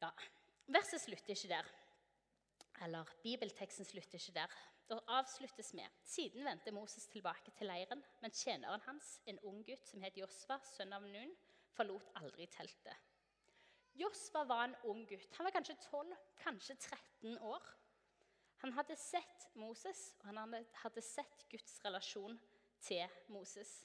Ja, 0.00 0.10
Verset 0.66 1.00
slutter 1.00 1.34
ikke 1.34 1.48
der. 1.48 1.68
Eller 2.82 3.10
bibelteksten 3.22 3.84
slutter 3.84 4.18
ikke 4.18 4.34
der. 4.34 4.56
Det 4.88 4.98
avsluttes 5.08 5.72
med 5.74 5.88
Siden 6.04 6.44
vendte 6.44 6.70
Moses 6.70 7.06
tilbake 7.06 7.50
til 7.50 7.66
leiren, 7.66 8.02
men 8.20 8.30
tjeneren 8.30 8.82
hans, 8.86 9.20
en 9.26 9.38
ung 9.42 9.64
gutt 9.66 9.86
som 9.86 10.02
het 10.02 10.18
Josva, 10.18 10.58
sønn 10.62 10.94
av 10.94 11.06
Nun, 11.10 11.32
forlot 11.74 12.10
aldri 12.20 12.46
teltet. 12.46 12.94
Josva 13.96 14.44
var 14.44 14.64
en 14.68 14.76
ung 14.84 15.06
gutt. 15.08 15.34
Han 15.38 15.46
var 15.48 15.54
kanskje 15.56 15.76
12, 15.88 16.14
kanskje 16.42 16.76
13 16.76 17.38
år. 17.38 17.66
Han 18.62 18.72
hadde 18.72 18.96
sett 18.96 19.48
Moses, 19.54 20.14
og 20.20 20.30
han 20.30 20.66
hadde 20.82 21.02
sett 21.02 21.46
Guds 21.50 21.78
relasjon 21.84 22.38
til 22.80 23.06
Moses. 23.28 23.84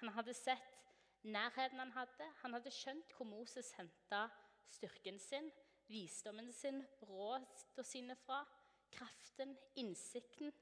Han 0.00 0.12
hadde 0.16 0.34
sett 0.34 0.78
nærheten 1.22 1.78
han 1.78 1.92
hadde. 1.92 2.30
Han 2.42 2.56
hadde 2.56 2.72
skjønt 2.74 3.12
hvor 3.16 3.28
Moses 3.28 3.72
henta 3.76 4.28
styrken 4.70 5.18
sin 5.20 5.50
visdommen 5.90 6.52
sin, 6.54 6.80
rådene 7.02 7.84
sine 7.84 8.16
fra, 8.16 8.44
kraften, 8.90 9.56
innsikten 9.78 10.52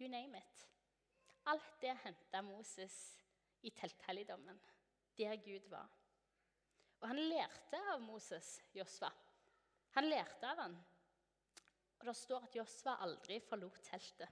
You 0.00 0.08
name 0.08 0.38
it. 0.38 0.68
Alt 1.46 1.80
det 1.82 1.92
henta 2.04 2.40
Moses 2.42 2.94
i 3.62 3.70
telthelligdommen, 3.70 4.60
der 5.18 5.36
Gud 5.36 5.68
var. 5.68 5.90
Og 7.00 7.08
han 7.08 7.20
lærte 7.20 7.80
av 7.92 8.00
Moses, 8.00 8.62
Josva. 8.72 9.10
Han 9.96 10.08
lærte 10.08 10.48
av 10.48 10.62
han. 10.64 10.76
Og 11.98 12.06
det 12.08 12.16
står 12.16 12.46
at 12.48 12.56
Josva 12.56 12.96
aldri 13.04 13.40
forlot 13.44 13.82
teltet. 13.84 14.28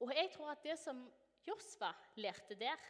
Og 0.00 0.10
jeg 0.16 0.30
tror 0.34 0.50
at 0.50 0.64
det 0.64 0.78
som 0.80 1.04
Josva 1.46 1.92
lærte 2.18 2.58
der, 2.58 2.82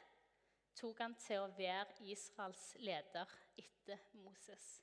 tok 0.80 1.02
han 1.04 1.16
til 1.20 1.42
å 1.42 1.52
være 1.56 1.98
Israels 2.08 2.70
leder 2.80 3.28
etter 3.60 4.00
Moses. 4.24 4.78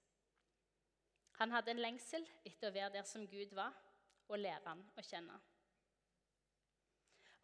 Han 1.38 1.54
hadde 1.54 1.74
en 1.74 1.82
lengsel 1.82 2.26
etter 2.46 2.70
å 2.70 2.76
være 2.76 2.96
der 2.98 3.06
som 3.08 3.26
Gud 3.30 3.54
var, 3.58 3.76
og 4.28 4.42
lære 4.42 4.66
han 4.66 4.82
å 4.98 5.04
kjenne. 5.06 5.36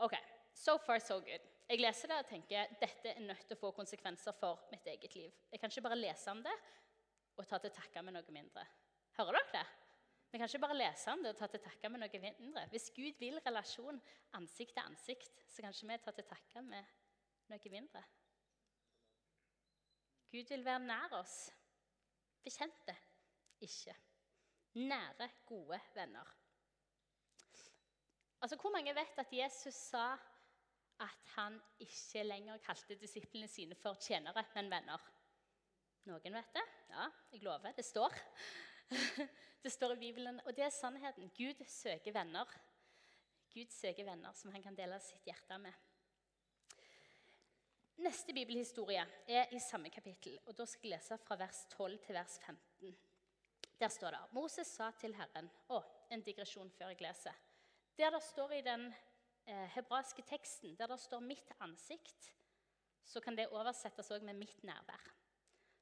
Ok, 0.04 0.16
So 0.54 0.78
far, 0.78 1.00
so 1.00 1.20
good. 1.20 1.44
Jeg 1.70 1.80
leser 1.82 2.12
det 2.12 2.18
og 2.22 2.28
tenker 2.30 2.74
dette 2.80 3.14
er 3.14 3.24
nødt 3.24 3.46
til 3.48 3.58
å 3.58 3.62
få 3.62 3.72
konsekvenser 3.76 4.36
for 4.38 4.68
mitt 4.72 4.86
eget 4.88 5.16
liv. 5.18 5.32
Jeg 5.52 5.62
kan 5.62 5.72
ikke 5.72 5.86
bare 5.88 6.00
lese 6.00 6.32
om 6.32 6.44
det 6.44 6.54
og 7.34 7.48
ta 7.50 7.58
til 7.58 7.74
takke 7.74 8.04
med 8.06 8.14
noe 8.14 8.36
mindre. 8.36 8.66
Hører 9.18 9.40
dere 9.40 9.54
det? 9.56 9.64
Vi 10.34 10.42
kan 10.42 10.50
ikke 10.50 10.62
bare 10.66 10.78
lese 10.78 11.14
om 11.14 11.24
det 11.24 11.32
og 11.34 11.40
ta 11.40 11.50
til 11.50 11.62
takke 11.64 11.90
med 11.90 12.04
noe 12.04 12.22
mindre. 12.22 12.66
Hvis 12.74 12.92
Gud 12.94 13.18
vil 13.22 13.40
relasjon 13.46 14.02
ansikt 14.38 14.76
til 14.76 14.84
ansikt, 14.84 15.42
så 15.50 15.66
kan 15.66 15.74
ikke 15.74 15.90
vi 15.90 15.98
ta 16.06 16.14
til 16.18 16.30
takke 16.30 16.64
med 16.68 16.94
noe 17.54 17.74
mindre. 17.74 18.04
Gud 20.34 20.50
vil 20.50 20.66
være 20.66 20.86
nær 20.86 21.18
oss, 21.20 21.38
bekjente 22.46 22.96
ikke. 23.64 23.96
Nære, 24.74 25.30
gode 25.46 25.80
venner. 25.96 26.30
Altså, 28.42 28.58
Hvor 28.62 28.72
mange 28.72 28.96
vet 28.96 29.18
at 29.18 29.34
Jesus 29.34 29.74
sa 29.74 30.14
at 31.00 31.34
han 31.36 31.62
ikke 31.80 32.24
lenger 32.24 32.58
kalte 32.58 32.96
disiplene 32.96 33.48
sine 33.48 33.76
for 33.76 33.94
tjenere, 33.94 34.46
men 34.56 34.72
venner? 34.72 35.10
Noen 36.10 36.36
vet 36.36 36.54
det? 36.54 36.64
Ja, 36.90 37.08
jeg 37.32 37.44
lover. 37.44 37.72
Det 37.72 37.86
står. 37.86 38.20
Det 39.64 39.72
står 39.72 39.94
i 39.94 40.00
Bibelen, 40.00 40.42
og 40.46 40.56
det 40.58 40.66
er 40.66 40.70
sannheten. 40.70 41.30
Gud 41.38 41.64
søker 41.66 42.12
venner. 42.12 42.50
Gud 43.54 43.72
søker 43.72 44.04
venner 44.04 44.34
som 44.36 44.52
han 44.52 44.64
kan 44.64 44.76
dele 44.76 45.00
sitt 45.00 45.24
hjerte 45.24 45.58
med. 45.58 45.72
Neste 48.04 48.34
bibelhistorie 48.36 49.06
er 49.28 49.54
i 49.56 49.60
samme 49.64 49.90
kapittel. 49.90 50.36
og 50.46 50.58
Da 50.58 50.66
skal 50.66 50.90
jeg 50.90 50.98
lese 50.98 51.18
fra 51.18 51.38
vers 51.40 51.66
12 51.72 52.00
til 52.06 52.16
vers 52.16 52.40
15. 52.46 52.73
Der 53.80 53.90
står 53.90 54.12
det 54.12 54.22
Moses 54.32 54.68
sa 54.68 54.92
til 55.00 55.16
Herren 55.18 55.50
Å, 55.74 55.82
en 56.10 56.22
digresjon 56.24 56.70
før 56.72 56.94
jeg 56.94 57.02
leser. 57.04 57.36
Der 57.98 58.14
det 58.14 58.22
står 58.24 58.54
i 58.58 58.62
den 58.66 58.88
eh, 58.90 59.68
hebraiske 59.76 60.24
teksten, 60.26 60.76
der 60.76 60.88
det 60.88 61.00
står 61.00 61.20
'mitt 61.22 61.52
ansikt', 61.60 62.32
så 63.04 63.20
kan 63.22 63.36
det 63.36 63.50
oversettes 63.52 64.12
òg 64.12 64.24
med 64.24 64.36
'mitt 64.36 64.64
nærvær'. 64.64 65.12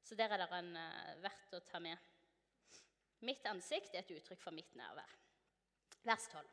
Så 0.04 0.16
der 0.16 0.30
er 0.30 0.38
det 0.38 0.50
en 0.52 0.76
eh, 0.76 1.22
verdt 1.24 1.54
å 1.54 1.60
ta 1.60 1.80
med. 1.80 1.98
Mitt 3.20 3.46
ansikt 3.46 3.96
er 3.96 4.00
et 4.00 4.12
uttrykk 4.12 4.42
for 4.42 4.52
mitt 4.52 4.76
nærvær. 4.76 5.16
Vers 6.04 6.28
12. 6.28 6.48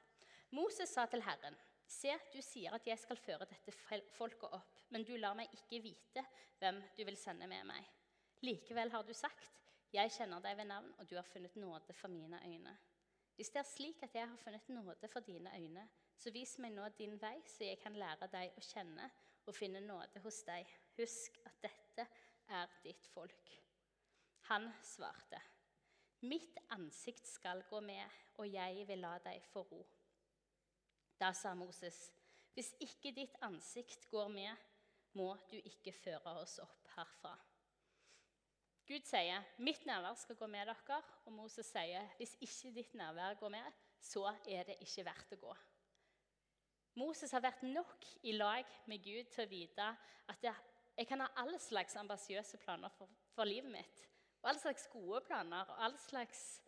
Moses 0.50 0.90
sa 0.90 1.07
til 1.07 1.23
Herren, 1.23 1.57
Se, 1.88 2.12
du 2.35 2.42
sier 2.45 2.75
at 2.76 2.87
jeg 2.87 3.00
skal 3.00 3.16
føre 3.16 3.47
dette 3.49 3.73
folket 4.12 4.52
opp, 4.52 4.80
men 4.92 5.07
du 5.09 5.14
lar 5.16 5.35
meg 5.35 5.49
ikke 5.57 5.80
vite 5.80 6.25
hvem 6.59 6.83
du 6.99 7.04
vil 7.09 7.16
sende 7.16 7.47
med 7.49 7.64
meg. 7.64 7.87
Likevel 8.45 8.92
har 8.92 9.07
du 9.09 9.14
sagt, 9.16 9.57
jeg 9.92 10.12
kjenner 10.12 10.42
deg 10.45 10.57
ved 10.59 10.68
navn, 10.68 10.92
og 10.99 11.09
du 11.09 11.16
har 11.16 11.26
funnet 11.26 11.57
nåde 11.57 11.95
for 11.97 12.12
mine 12.12 12.40
øyne. 12.45 12.76
Hvis 13.38 13.50
det 13.54 13.61
er 13.61 13.68
slik 13.71 14.02
at 14.02 14.14
jeg 14.14 14.28
har 14.28 14.37
funnet 14.37 14.68
nåde 14.68 15.09
for 15.09 15.21
dine 15.21 15.52
øyne, 15.57 15.88
så 16.18 16.30
vis 16.35 16.57
meg 16.59 16.73
nå 16.75 16.88
din 16.99 17.14
vei, 17.23 17.37
så 17.47 17.64
jeg 17.64 17.78
kan 17.78 17.95
lære 17.97 18.26
deg 18.33 18.57
å 18.59 18.64
kjenne 18.66 19.11
og 19.47 19.54
finne 19.54 19.80
nåde 19.80 20.21
hos 20.25 20.42
deg. 20.49 20.66
Husk 20.99 21.38
at 21.47 21.62
dette 21.62 22.07
er 22.49 22.75
ditt 22.83 23.07
folk. 23.14 23.54
Han 24.50 24.68
svarte, 24.83 25.40
Mitt 26.26 26.59
ansikt 26.75 27.28
skal 27.30 27.62
gå 27.71 27.80
med, 27.80 28.02
og 28.42 28.49
jeg 28.50 28.87
vil 28.88 28.99
la 29.04 29.14
deg 29.23 29.45
få 29.52 29.62
ro. 29.71 29.85
Da 31.21 31.33
sa 31.33 31.54
Moses, 31.54 32.11
Hvis 32.54 32.73
ikke 32.83 33.12
ditt 33.14 33.37
ansikt 33.47 34.09
går 34.11 34.28
med, 34.28 34.57
må 35.14 35.37
du 35.50 35.57
ikke 35.57 35.92
føre 35.95 36.40
oss 36.40 36.59
opp 36.59 36.88
herfra. 36.97 37.37
Gud 38.88 39.04
sier, 39.04 39.42
'Mitt 39.59 39.87
nærvær 39.87 40.14
skal 40.16 40.37
gå 40.37 40.47
med 40.47 40.66
dere.' 40.66 41.02
Og 41.26 41.33
Moses 41.33 41.66
sier, 41.66 42.09
'Hvis 42.16 42.37
ikke 42.40 42.75
ditt 42.75 42.95
nærvær 42.95 43.35
går 43.35 43.49
med, 43.49 43.73
så 44.00 44.25
er 44.49 44.62
det 44.62 44.76
ikke 44.80 45.04
verdt 45.04 45.33
å 45.33 45.37
gå.' 45.37 45.57
Moses 46.97 47.30
har 47.30 47.40
vært 47.40 47.62
nok 47.62 48.07
i 48.23 48.33
lag 48.33 48.64
med 48.87 49.04
Gud 49.04 49.28
til 49.30 49.45
å 49.45 49.49
vite 49.49 49.97
at 50.28 50.47
jeg 50.97 51.07
kan 51.07 51.21
ha 51.21 51.28
alle 51.37 51.59
slags 51.59 51.97
ambisiøse 51.97 52.59
planer 52.59 52.88
for, 52.88 53.09
for, 53.35 53.45
livet 53.45 53.71
mitt. 53.71 54.09
Og 54.42 54.49
alle 54.50 54.61
slags 54.61 54.88
gode 54.92 55.21
planer 55.21 55.68
og 55.68 55.85
alle 55.85 55.99
slags 55.99 56.62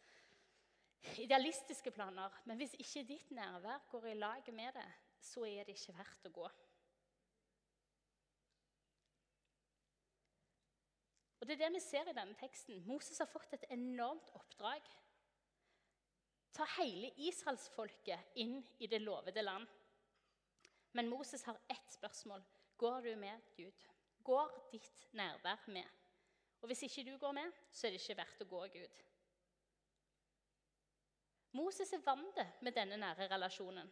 idealistiske 1.19 1.91
planer. 1.91 2.31
Men 2.45 2.57
hvis 2.57 2.77
ikke 2.79 3.07
ditt 3.09 3.31
nærvær 3.31 3.89
går 3.91 4.07
i 4.07 4.15
lag 4.15 4.53
med 4.53 4.73
det, 4.73 4.87
så 5.21 5.45
er 5.45 5.65
det 5.65 5.79
ikke 5.79 5.97
verdt 5.99 6.29
å 6.31 6.35
gå. 6.37 6.51
Det 11.51 11.57
er 11.57 11.65
det 11.65 11.75
vi 11.75 11.81
ser 11.83 12.07
i 12.07 12.13
denne 12.15 12.37
teksten. 12.39 12.77
Moses 12.87 13.19
har 13.19 13.27
fått 13.27 13.57
et 13.57 13.65
enormt 13.75 14.29
oppdrag. 14.39 14.85
Ta 16.55 16.63
hele 16.77 17.11
israelsfolket 17.27 18.39
inn 18.39 18.61
i 18.79 18.87
det 18.87 19.01
lovede 19.03 19.43
land. 19.43 19.67
Men 20.95 21.11
Moses 21.11 21.43
har 21.51 21.59
ett 21.67 21.91
spørsmål. 21.91 22.47
Går 22.79 23.01
du 23.01 23.11
med, 23.19 23.51
Gud? 23.57 23.83
Går 24.23 24.55
ditt 24.71 25.11
nærvær 25.11 25.67
med? 25.75 25.91
Og 26.63 26.71
Hvis 26.71 26.87
ikke 26.87 27.11
du 27.11 27.19
går 27.19 27.33
med, 27.33 27.53
så 27.73 27.87
er 27.87 27.97
det 27.97 28.01
ikke 28.05 28.21
verdt 28.23 28.47
å 28.47 28.51
gå, 28.55 28.65
Gud. 28.79 29.05
Moses 31.59 31.91
er 31.99 32.07
vant 32.07 32.45
med 32.63 32.79
denne 32.79 33.03
nære 33.03 33.27
relasjonen. 33.27 33.91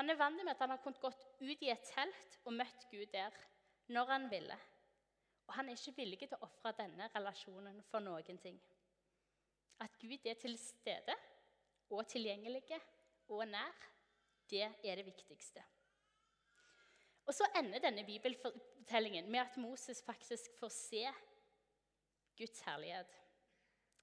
Han 0.00 0.08
er 0.08 0.16
vant 0.16 0.40
med 0.40 0.56
at 0.56 0.64
han 0.64 0.72
har 0.72 0.80
kunnet 0.80 1.04
gått 1.04 1.26
ut 1.40 1.68
i 1.68 1.74
et 1.74 1.90
telt 1.92 2.38
og 2.46 2.56
møtt 2.56 2.88
Gud 2.88 3.12
der 3.12 3.44
når 3.92 4.16
han 4.16 4.32
ville. 4.32 4.64
Og 5.46 5.54
han 5.54 5.68
er 5.68 5.76
ikke 5.76 5.96
villig 5.96 6.18
til 6.18 6.36
å 6.38 6.46
ofre 6.46 6.72
denne 6.78 7.10
relasjonen 7.14 7.82
for 7.90 8.04
noen 8.04 8.40
ting. 8.40 8.60
At 9.84 9.96
Gud 10.00 10.26
er 10.26 10.38
til 10.40 10.56
stede 10.58 11.16
og 11.90 12.06
tilgjengelig 12.08 12.80
og 13.28 13.46
nær, 13.48 13.74
det 14.50 14.64
er 14.64 14.96
det 15.00 15.06
viktigste. 15.06 15.62
Og 17.26 17.34
Så 17.34 17.46
ender 17.56 17.80
denne 17.80 18.04
bibelfortellingen 18.04 19.30
med 19.30 19.40
at 19.40 19.56
Moses 19.56 20.02
faktisk 20.02 20.58
får 20.58 20.68
se 20.68 21.04
Guds 22.36 22.60
herlighet. 22.60 23.20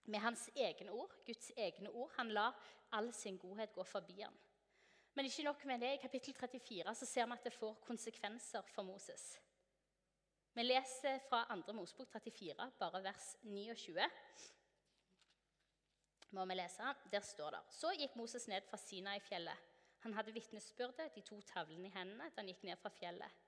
Med 0.03 0.19
hans 0.19 0.49
egne 0.55 0.91
ord, 0.91 1.13
Guds 1.25 1.51
egne 1.57 1.89
ord. 1.89 2.11
Han 2.17 2.31
lar 2.31 2.57
all 2.91 3.13
sin 3.13 3.37
godhet 3.37 3.73
gå 3.73 3.83
forbi 3.83 4.21
ham. 4.21 4.33
Men 5.13 5.25
ikke 5.25 5.43
nok 5.43 5.65
med 5.65 5.79
det. 5.79 5.93
I 5.93 6.01
kapittel 6.01 6.33
34 6.33 6.95
så 6.95 7.05
ser 7.05 7.25
vi 7.25 7.31
at 7.31 7.43
det 7.43 7.53
får 7.53 7.73
konsekvenser 7.85 8.61
for 8.61 8.83
Moses. 8.83 9.39
Vi 10.53 10.63
leser 10.63 11.19
fra 11.29 11.45
2. 11.47 11.73
Mosebok 11.73 12.09
34, 12.11 12.71
bare 12.79 12.99
vers 13.03 13.27
29. 13.41 14.07
Må 16.35 16.43
vi 16.45 16.57
lese. 16.59 16.89
Der 17.11 17.23
står 17.23 17.55
det 17.55 17.61
Så 17.71 17.93
gikk 17.95 18.17
Moses 18.19 18.47
ned 18.51 18.67
fra 18.67 18.77
Sinai-fjellet. 18.77 19.69
Han 20.03 20.13
hadde 20.17 20.33
vitnesbyrdet, 20.35 21.15
de 21.15 21.23
to 21.23 21.39
tavlene 21.53 21.87
i 21.87 21.93
hendene, 21.95 22.27
da 22.35 22.43
han 22.43 22.51
gikk 22.51 22.65
ned 22.67 22.81
fra 22.81 22.91
fjellet. 22.91 23.39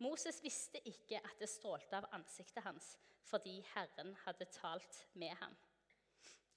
Moses 0.00 0.40
visste 0.42 0.80
ikke 0.88 1.20
at 1.20 1.36
det 1.40 1.50
strålte 1.50 2.00
av 2.00 2.08
ansiktet 2.16 2.64
hans 2.64 2.94
fordi 3.28 3.58
Herren 3.74 4.14
hadde 4.24 4.46
talt 4.48 5.02
med 5.20 5.34
ham. 5.36 5.52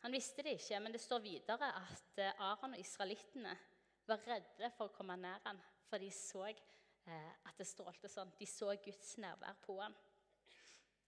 Han 0.06 0.14
visste 0.16 0.46
det 0.46 0.54
ikke, 0.56 0.80
men 0.80 0.94
det 0.96 1.02
står 1.04 1.20
videre 1.20 1.68
at 1.82 2.22
Aron 2.38 2.78
og 2.78 2.80
israelittene 2.80 3.58
var 4.08 4.24
redde 4.24 4.70
for 4.78 4.88
å 4.88 4.96
komme 4.96 5.18
nær 5.20 5.44
ham, 5.44 5.60
for 5.90 6.00
de 6.00 6.08
så 6.16 6.46
at 7.10 7.58
det 7.58 7.68
strålte 7.68 8.10
sånn. 8.12 8.32
De 8.38 8.48
så 8.50 8.74
Guds 8.84 9.16
nærvær 9.22 9.58
på 9.66 9.78
ham. 9.82 9.96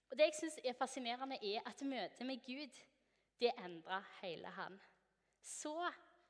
Og 0.09 0.17
Det 0.17 0.27
jeg 0.29 0.37
syns 0.37 0.59
er 0.63 0.77
fascinerende, 0.77 1.39
er 1.41 1.65
at 1.65 1.81
møtet 1.81 2.25
med 2.27 2.41
Gud 2.45 2.79
det 3.41 3.53
endra 3.57 3.99
hele 4.21 4.51
han. 4.53 4.79
Så 5.41 5.73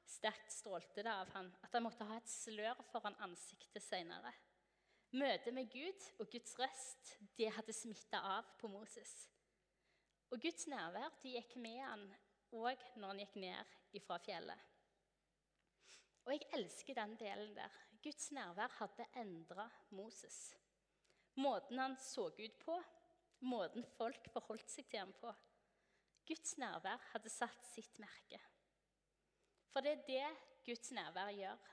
sterkt 0.08 0.52
strålte 0.52 1.04
det 1.04 1.12
av 1.12 1.30
han 1.36 1.52
at 1.64 1.74
han 1.74 1.84
måtte 1.86 2.08
ha 2.08 2.18
et 2.18 2.30
slør 2.30 2.80
foran 2.92 3.18
ansiktet 3.24 3.84
senere. 3.84 4.34
Møtet 5.14 5.54
med 5.54 5.70
Gud 5.70 6.08
og 6.20 6.30
Guds 6.32 6.56
røst 6.58 7.18
det 7.38 7.52
hadde 7.54 7.76
smitta 7.76 8.22
av 8.38 8.48
på 8.58 8.70
Moses. 8.72 9.28
Og 10.34 10.42
Guds 10.42 10.66
nærvær 10.68 11.12
de 11.22 11.36
gikk 11.36 11.58
med 11.62 11.82
han 11.84 12.08
òg 12.54 12.82
når 12.98 13.12
han 13.12 13.22
gikk 13.22 13.36
ned 13.44 13.76
ifra 14.00 14.18
fjellet. 14.24 14.70
Og 16.26 16.34
jeg 16.34 16.48
elsker 16.56 16.98
den 16.98 17.18
delen 17.20 17.54
der. 17.58 17.76
Guds 18.04 18.32
nærvær 18.36 18.72
hadde 18.80 19.06
endra 19.22 19.70
Moses. 19.96 20.56
Måten 21.40 21.80
han 21.80 21.96
så 21.98 22.28
ut 22.28 22.58
på, 22.60 22.76
måten 23.48 23.86
folk 23.98 24.28
forholdt 24.34 24.70
seg 24.70 24.90
til 24.90 25.00
ham 25.00 25.14
på. 25.22 25.32
Guds 26.28 26.58
nærvær 26.60 27.00
hadde 27.14 27.32
satt 27.32 27.64
sitt 27.68 28.00
merke. 28.04 28.40
For 29.72 29.82
det 29.82 29.96
er 29.96 30.04
det 30.08 30.28
Guds 30.68 30.92
nærvær 30.96 31.32
gjør. 31.36 31.72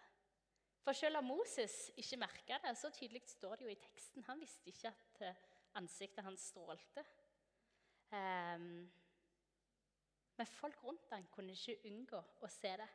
For 0.80 0.96
selv 0.96 1.20
om 1.20 1.28
Moses 1.28 1.90
ikke 2.00 2.18
merka 2.22 2.58
det, 2.64 2.76
så 2.78 2.90
tydelig 2.94 3.22
står 3.28 3.58
det 3.60 3.66
jo 3.66 3.74
i 3.74 3.80
teksten. 3.82 4.24
Han 4.30 4.40
visste 4.40 4.70
ikke 4.72 4.88
at 4.88 5.20
eh, 5.26 5.42
ansiktet 5.76 6.24
hans 6.24 6.46
strålte. 6.50 7.04
Um, 8.10 8.88
men 10.36 10.46
folk 10.46 10.80
rundt 10.84 11.10
ham 11.12 11.26
kunne 11.34 11.52
ikke 11.52 11.76
unngå 11.90 12.22
å 12.40 12.48
se 12.50 12.72
det. 12.80 12.88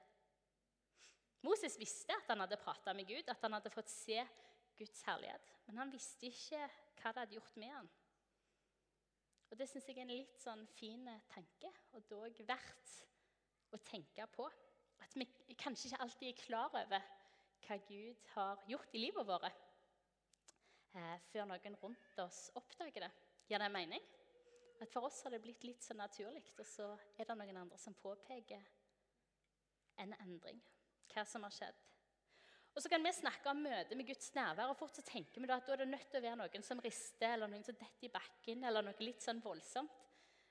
Moses 1.43 1.77
visste 1.79 2.15
at 2.15 2.29
han 2.31 2.41
hadde 2.41 2.57
prata 2.61 2.93
med 2.93 3.07
Gud, 3.07 3.27
at 3.29 3.41
han 3.41 3.53
hadde 3.57 3.73
fått 3.73 3.91
se 3.91 4.19
Guds 4.77 5.03
herlighet. 5.07 5.51
Men 5.67 5.83
han 5.83 5.93
visste 5.93 6.29
ikke 6.29 6.61
hva 7.01 7.11
det 7.11 7.23
hadde 7.23 7.37
gjort 7.37 7.59
med 7.61 7.73
han. 7.73 7.89
Og 9.51 9.57
Det 9.59 9.67
syns 9.69 9.87
jeg 9.87 9.99
er 9.99 10.05
en 10.07 10.13
litt 10.13 10.39
sånn 10.41 10.65
fin 10.75 11.05
tanke, 11.31 11.69
og 11.93 12.07
dog 12.09 12.39
verdt 12.47 12.95
å 13.75 13.79
tenke 13.85 14.25
på. 14.33 14.47
At 15.03 15.13
vi 15.15 15.27
kanskje 15.59 15.91
ikke 15.91 16.01
alltid 16.03 16.31
er 16.31 16.41
klar 16.41 16.73
over 16.81 17.05
hva 17.65 17.77
Gud 17.87 18.27
har 18.33 18.65
gjort 18.69 18.97
i 18.97 19.01
livet 19.05 19.27
vårt, 19.27 19.63
eh, 20.95 21.17
før 21.31 21.47
noen 21.49 21.79
rundt 21.81 22.19
oss 22.25 22.49
oppdager 22.55 23.05
det. 23.05 23.11
Gir 23.49 23.61
det 23.61 23.71
mening? 23.71 24.01
At 24.81 24.91
For 24.91 25.07
oss 25.07 25.21
har 25.23 25.31
det 25.31 25.41
blitt 25.41 25.63
litt 25.63 25.83
så 25.83 25.93
naturlig, 25.93 26.43
og 26.59 26.65
så 26.65 26.97
er 27.17 27.25
det 27.25 27.37
noen 27.37 27.57
andre 27.57 27.77
som 27.77 27.93
påpeker 27.93 28.65
en 29.97 30.13
endring 30.19 30.61
hva 31.15 31.25
som 31.27 31.45
har 31.47 31.53
skjedd. 31.55 31.81
Og 32.75 32.83
Så 32.83 32.89
kan 32.91 33.03
vi 33.03 33.11
snakke 33.15 33.49
om 33.49 33.61
møtet 33.63 33.95
med 33.95 34.07
Guds 34.07 34.33
nærvær, 34.35 34.73
og 34.73 34.77
fort 34.77 34.97
så 34.97 35.03
tenker 35.07 35.39
vi 35.39 35.47
da 35.47 35.55
at 35.61 35.67
da 35.67 35.73
er 35.73 35.85
det 35.85 35.87
nødt 35.93 36.09
til 36.11 36.19
å 36.19 36.25
være 36.25 36.39
noen 36.41 36.65
som 36.67 36.81
rister, 36.83 37.37
eller 37.37 37.47
noen 37.47 37.63
som 37.63 37.77
detter 37.79 38.09
i 38.09 38.11
bakken, 38.11 38.65
eller 38.67 38.83
noe 38.83 39.07
litt 39.07 39.23
sånn 39.23 39.39
voldsomt. 39.43 40.01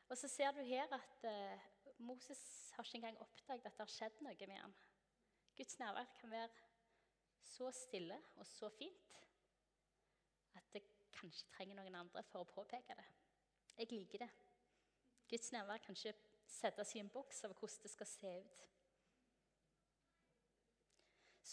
Og 0.09 0.17
så 0.17 0.29
ser 0.33 0.57
du 0.57 0.63
her 0.65 0.89
at 0.97 1.27
uh, 1.29 1.67
Moses 2.05 2.41
har 2.77 2.87
ikke 2.87 3.01
engang 3.03 3.21
oppdaget 3.21 3.69
at 3.69 3.77
det 3.77 3.85
har 3.85 3.93
skjedd 3.93 4.25
noe 4.25 4.49
med 4.49 4.61
ham. 4.61 4.75
Guds 5.57 5.79
nærvær 5.79 6.09
kan 6.19 6.33
være 6.33 6.49
så 7.45 7.69
stille 7.77 8.17
og 8.41 8.47
så 8.49 8.71
fint 8.73 9.21
at 10.59 10.73
det 10.75 10.83
kanskje 11.15 11.51
trenger 11.55 11.79
noen 11.79 12.01
andre 12.01 12.25
for 12.31 12.43
å 12.43 12.49
påpeke 12.49 12.97
det. 12.99 13.07
Jeg 13.77 13.91
liker 13.93 14.25
det. 14.25 14.31
Guds 15.31 15.53
nærvær 15.55 15.83
kan 15.85 15.97
ikke 15.97 16.15
settes 16.51 16.95
i 16.95 17.03
en 17.03 17.11
boks 17.13 17.45
over 17.47 17.59
hvordan 17.59 17.85
det 17.85 17.93
skal 17.93 18.11
se 18.11 18.33
ut. 18.41 18.67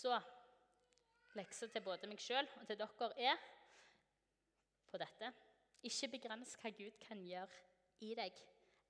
Så 0.02 0.18
leksa 1.38 1.68
til 1.70 1.84
både 1.86 2.10
meg 2.10 2.22
sjøl 2.22 2.48
og 2.58 2.66
til 2.68 2.80
dere 2.80 3.10
er 3.22 3.42
på 4.92 5.00
dette 5.00 5.30
ikke 5.88 6.10
begrens 6.16 6.56
hva 6.62 6.72
Gud 6.78 6.98
kan 7.02 7.22
gjøre 7.26 7.62
i 8.06 8.16
deg, 8.18 8.34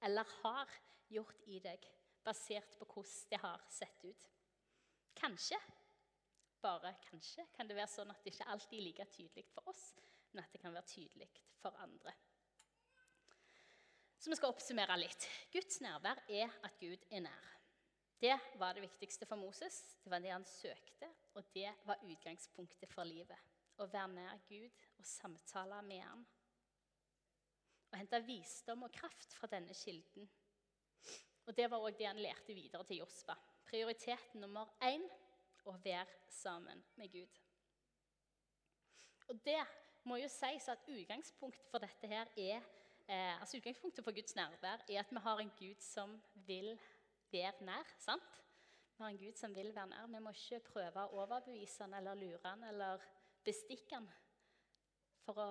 eller 0.08 0.32
har 0.42 0.72
gjort 1.12 1.44
i 1.52 1.60
deg, 1.64 1.84
basert 2.24 2.78
på 2.80 2.88
hvordan 2.88 3.30
det 3.32 3.40
har 3.44 3.64
sett 3.72 4.04
ut. 4.08 4.28
Kanskje 5.20 5.60
bare 6.64 6.94
kanskje 7.10 7.46
kan 7.56 7.68
det 7.68 7.76
være 7.76 7.92
sånn 7.92 8.12
at 8.14 8.24
det 8.24 8.36
ikke 8.36 8.50
alltid 8.54 8.78
er 8.80 8.86
like 8.88 9.08
tydelig 9.12 9.46
for 9.52 9.72
oss, 9.72 9.86
men 10.32 10.44
at 10.44 10.54
det 10.54 10.62
kan 10.64 10.76
være 10.76 10.88
tydelig 10.92 11.28
for 11.60 11.76
andre. 11.84 12.14
Så 14.22 14.30
vi 14.30 14.38
skal 14.38 14.54
oppsummere 14.54 15.00
litt. 15.02 15.26
Guds 15.52 15.82
nærvær 15.82 16.22
er 16.30 16.52
at 16.64 16.78
Gud 16.80 17.08
er 17.10 17.26
nær. 17.26 17.52
Det 18.22 18.40
var 18.54 18.74
det 18.74 18.82
viktigste 18.82 19.26
for 19.26 19.36
Moses. 19.36 19.98
Det 20.04 20.12
var 20.12 20.20
det 20.22 20.30
han 20.30 20.46
søkte, 20.46 21.08
og 21.34 21.48
det 21.56 21.72
var 21.86 22.04
utgangspunktet 22.06 22.92
for 22.94 23.08
livet. 23.10 23.40
Å 23.82 23.88
være 23.90 24.12
nær 24.14 24.44
Gud 24.46 24.84
og 25.00 25.08
samtale 25.10 25.80
med 25.88 26.04
ham. 26.06 26.22
Å 27.90 27.98
hente 27.98 28.22
visdom 28.28 28.86
og 28.86 28.94
kraft 28.94 29.34
fra 29.40 29.50
denne 29.50 29.74
kilden. 29.74 30.30
Og 31.50 31.56
Det 31.58 31.66
var 31.72 31.82
òg 31.82 31.98
det 31.98 32.08
han 32.12 32.22
lærte 32.22 32.54
videre 32.54 32.86
til 32.86 33.02
Josfa. 33.02 33.34
Prioritet 33.66 34.38
nummer 34.38 34.70
én 34.86 35.08
å 35.66 35.74
være 35.82 36.30
sammen 36.30 36.86
med 37.02 37.10
Gud. 37.12 37.42
Og 39.34 39.42
Det 39.44 39.60
må 40.04 40.22
jo 40.22 40.30
sies 40.30 40.70
at 40.70 40.86
utgangspunktet 40.86 41.74
for 41.74 41.82
dette 41.82 42.08
her 42.08 42.30
er 42.38 42.62
eh, 43.08 43.42
altså 43.42 43.58
Utgangspunktet 43.58 44.06
for 44.06 44.14
Guds 44.14 44.36
nærvær 44.38 44.86
er 44.88 45.02
at 45.02 45.12
vi 45.12 45.26
har 45.26 45.42
en 45.42 45.54
Gud 45.58 45.82
som 45.82 46.20
vil 46.46 46.76
være 47.32 47.66
nær. 47.66 47.94
sant? 48.00 48.40
Vi 48.98 49.04
har 49.04 49.10
en 49.10 49.18
Gud 49.18 49.38
som 49.38 49.56
vil 49.56 49.72
være 49.76 49.90
nær. 49.90 50.08
Vi 50.08 50.20
må 50.22 50.34
ikke 50.36 50.60
prøve 50.72 51.06
å 51.06 51.22
overbevise 51.24 51.84
han 51.84 51.96
eller 51.98 52.20
lure 52.20 52.42
han 52.46 52.64
eller 52.70 53.02
bestikke 53.46 53.98
han 53.98 54.10
for 55.26 55.40
å 55.42 55.50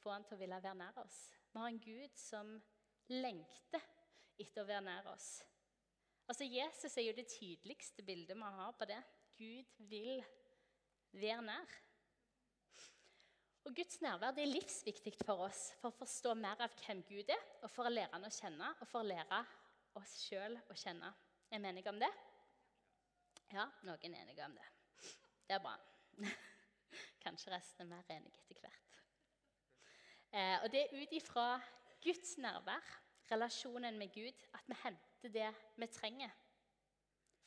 få 0.00 0.12
han 0.14 0.26
til 0.26 0.36
å 0.36 0.40
ville 0.40 0.62
være 0.62 0.80
nær 0.80 0.98
oss. 1.04 1.20
Vi 1.52 1.60
har 1.60 1.70
en 1.70 1.80
Gud 1.84 2.18
som 2.18 2.52
lengter 3.10 3.86
etter 4.40 4.62
å 4.62 4.68
være 4.68 4.86
nær 4.86 5.08
oss. 5.12 5.30
Altså 6.30 6.46
Jesus 6.46 6.96
er 6.96 7.08
jo 7.08 7.16
det 7.16 7.30
tydeligste 7.32 8.04
bildet 8.06 8.36
vi 8.38 8.50
har 8.58 8.74
på 8.78 8.86
det. 8.88 9.00
Gud 9.38 9.72
vil 9.90 10.20
være 11.16 11.42
nær. 11.42 11.78
Og 13.66 13.74
Guds 13.76 14.00
nærvær 14.00 14.32
det 14.34 14.44
er 14.44 14.54
livsviktig 14.54 15.12
for 15.20 15.46
oss 15.46 15.66
for 15.80 15.90
å 15.90 15.98
forstå 15.98 16.32
mer 16.38 16.62
av 16.64 16.72
hvem 16.80 17.02
Gud 17.08 17.28
er, 17.30 17.42
og 17.60 17.70
for 17.72 17.86
å 17.86 17.92
lære 17.92 18.14
han 18.14 18.24
å 18.26 18.32
kjenne, 18.32 18.70
og 18.80 18.88
for 18.88 19.02
å 19.02 19.08
lære 19.08 19.40
oss 19.98 20.16
sjøl 20.26 20.58
å 20.70 20.76
kjenne. 20.78 21.10
Er 21.50 21.62
vi 21.62 21.70
enige 21.70 21.90
om 21.90 21.98
det? 22.00 22.10
Ja, 23.50 23.66
noen 23.86 24.14
er 24.14 24.22
enige 24.22 24.46
om 24.46 24.54
det. 24.54 24.66
Det 25.46 25.56
er 25.56 25.62
bra. 25.64 25.74
Kanskje 27.24 27.54
resten 27.54 27.86
er 27.86 27.90
mer 27.90 28.12
enige 28.14 28.38
etter 28.44 28.60
hvert. 28.62 29.00
Eh, 30.30 30.56
og 30.62 30.68
det 30.70 30.84
er 30.84 30.94
ut 31.00 31.16
ifra 31.18 31.46
Guds 32.04 32.36
nærvær, 32.38 32.94
relasjonen 33.30 33.98
med 33.98 34.14
Gud, 34.14 34.46
at 34.54 34.70
vi 34.70 34.78
henter 34.84 35.34
det 35.34 35.50
vi 35.76 35.88
trenger 35.90 36.32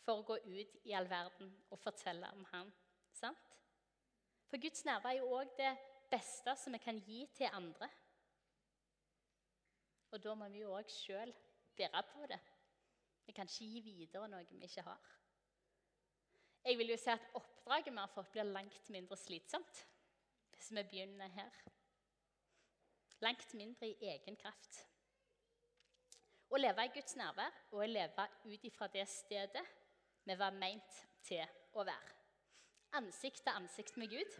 for 0.03 0.19
å 0.19 0.27
gå 0.27 0.37
ut 0.43 0.77
i 0.83 0.93
all 0.95 1.07
verden 1.07 1.49
og 1.71 1.79
fortelle 1.79 2.27
om 2.35 2.43
Han. 2.51 2.71
Sant? 3.15 3.49
For 4.51 4.59
Guds 4.61 4.83
nærvær 4.85 5.13
er 5.15 5.21
jo 5.21 5.31
òg 5.39 5.55
det 5.57 5.71
beste 6.11 6.55
som 6.59 6.75
vi 6.75 6.81
kan 6.83 6.99
gi 7.07 7.23
til 7.35 7.49
andre. 7.55 7.89
Og 10.13 10.21
da 10.21 10.35
må 10.37 10.49
vi 10.53 10.61
jo 10.61 10.75
òg 10.77 10.91
sjøl 10.91 11.31
bære 11.77 12.03
på 12.13 12.27
det. 12.29 12.39
Vi 13.25 13.31
kan 13.31 13.47
ikke 13.49 13.65
gi 13.71 13.81
videre 13.85 14.29
noe 14.31 14.45
vi 14.49 14.61
ikke 14.67 14.83
har. 14.85 15.09
Jeg 16.63 16.77
vil 16.77 16.93
jo 16.93 16.97
si 16.97 17.11
at 17.11 17.29
oppdraget 17.35 17.91
vi 17.91 17.99
har 17.99 18.11
fått, 18.13 18.31
blir 18.31 18.47
langt 18.47 18.89
mindre 18.89 19.17
slitsomt 19.17 19.83
hvis 20.53 20.71
vi 20.71 20.83
begynner 20.83 21.27
her. 21.27 21.61
Langt 23.21 23.53
mindre 23.53 23.89
i 23.89 24.09
egen 24.13 24.37
kraft. 24.39 24.79
Å 26.53 26.59
leve 26.59 26.85
i 26.85 26.93
Guds 26.93 27.15
nærvær 27.17 27.55
og 27.71 27.81
å 27.81 27.89
leve 27.89 28.27
ut 28.45 28.67
ifra 28.69 28.87
det 28.93 29.07
stedet 29.09 29.63
vi 30.23 30.35
var 30.39 30.55
meint 30.55 30.99
til 31.25 31.43
å 31.73 31.83
være. 31.83 32.15
Ansikt 32.99 33.41
til 33.41 33.57
ansikt 33.57 33.97
med 33.97 34.11
Gud, 34.13 34.39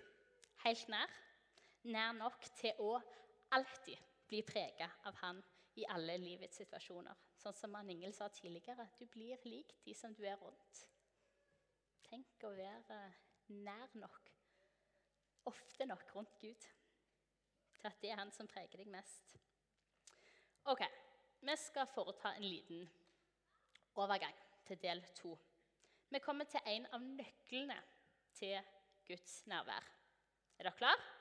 helt 0.64 0.88
nær 0.94 1.20
nær 1.84 2.14
nok 2.16 2.46
til 2.56 2.80
å 2.80 2.94
alltid 3.56 4.00
bli 4.30 4.42
prega 4.48 4.88
av 5.08 5.18
Han 5.24 5.42
i 5.76 5.86
alle 5.90 6.18
livets 6.22 6.60
situasjoner. 6.62 7.18
Sånn 7.42 7.56
som 7.58 7.76
Ann 7.76 7.90
Ingel 7.90 8.14
sa 8.14 8.28
tidligere, 8.30 8.86
du 9.00 9.06
blir 9.10 9.42
lik 9.48 9.74
de 9.86 9.96
som 9.98 10.14
du 10.14 10.24
er 10.28 10.38
rundt. 10.42 10.84
Tenk 12.06 12.46
å 12.46 12.54
være 12.54 13.00
nær 13.66 13.96
nok, 13.98 14.30
ofte 15.50 15.88
nok 15.90 16.06
rundt 16.16 16.38
Gud, 16.42 16.68
til 17.80 17.90
at 17.90 17.98
det 18.02 18.12
er 18.14 18.22
Han 18.22 18.32
som 18.32 18.48
preger 18.48 18.84
deg 18.84 18.92
mest. 18.92 19.34
Ok, 20.72 20.86
vi 21.42 21.56
skal 21.60 21.90
foreta 21.92 22.36
en 22.38 22.46
liten 22.46 22.86
overgang 24.00 24.38
til 24.68 24.80
del 24.82 25.04
to. 25.18 25.34
Vi 26.10 26.22
kommer 26.24 26.46
til 26.46 26.62
en 26.70 26.86
av 26.94 27.02
nøklene 27.02 27.80
til 28.38 28.62
Guds 29.08 29.42
nærvær. 29.50 29.84
Er 30.60 30.70
dere 30.70 30.78
klare? 30.78 31.12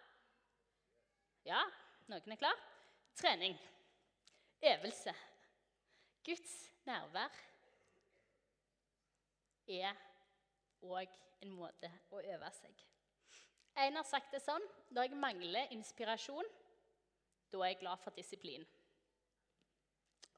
Ja, 1.49 1.63
noen 2.07 2.37
er 2.37 2.39
klar? 2.39 2.59
Trening. 3.19 3.57
Øvelse. 4.63 5.15
Guds 6.25 6.71
nærvær 6.87 7.31
er 9.67 9.97
òg 10.83 11.17
en 11.43 11.55
måte 11.55 11.91
å 12.11 12.21
øve 12.23 12.51
seg. 12.55 12.85
En 13.83 13.97
har 13.99 14.07
sagt 14.07 14.31
det 14.35 14.43
sånn 14.45 14.65
når 14.95 15.09
jeg 15.09 15.19
mangler 15.19 15.75
inspirasjon, 15.75 16.47
da 17.53 17.63
er 17.63 17.73
jeg 17.73 17.81
glad 17.83 18.01
for 18.05 18.15
disiplin. 18.17 18.65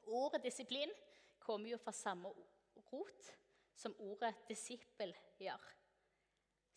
Ordet 0.04 0.42
disiplin 0.44 0.92
kommer 1.38 1.74
jo 1.74 1.78
fra 1.80 1.92
samme 1.92 2.32
rot 2.90 3.30
som 3.76 3.94
ordet 4.00 4.32
disippel 4.48 5.12
gjør. 5.40 5.64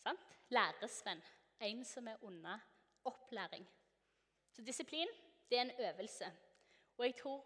Sant? 0.04 0.24
Læresvenn. 0.50 1.24
En 1.60 1.86
som 1.86 2.08
er 2.08 2.22
under 2.22 2.60
opplæring. 3.08 3.66
Så 4.54 4.62
disiplin 4.62 5.10
det 5.50 5.58
er 5.58 5.66
en 5.66 5.80
øvelse. 5.80 6.30
Og 6.98 7.06
jeg 7.06 7.16
tror 7.16 7.46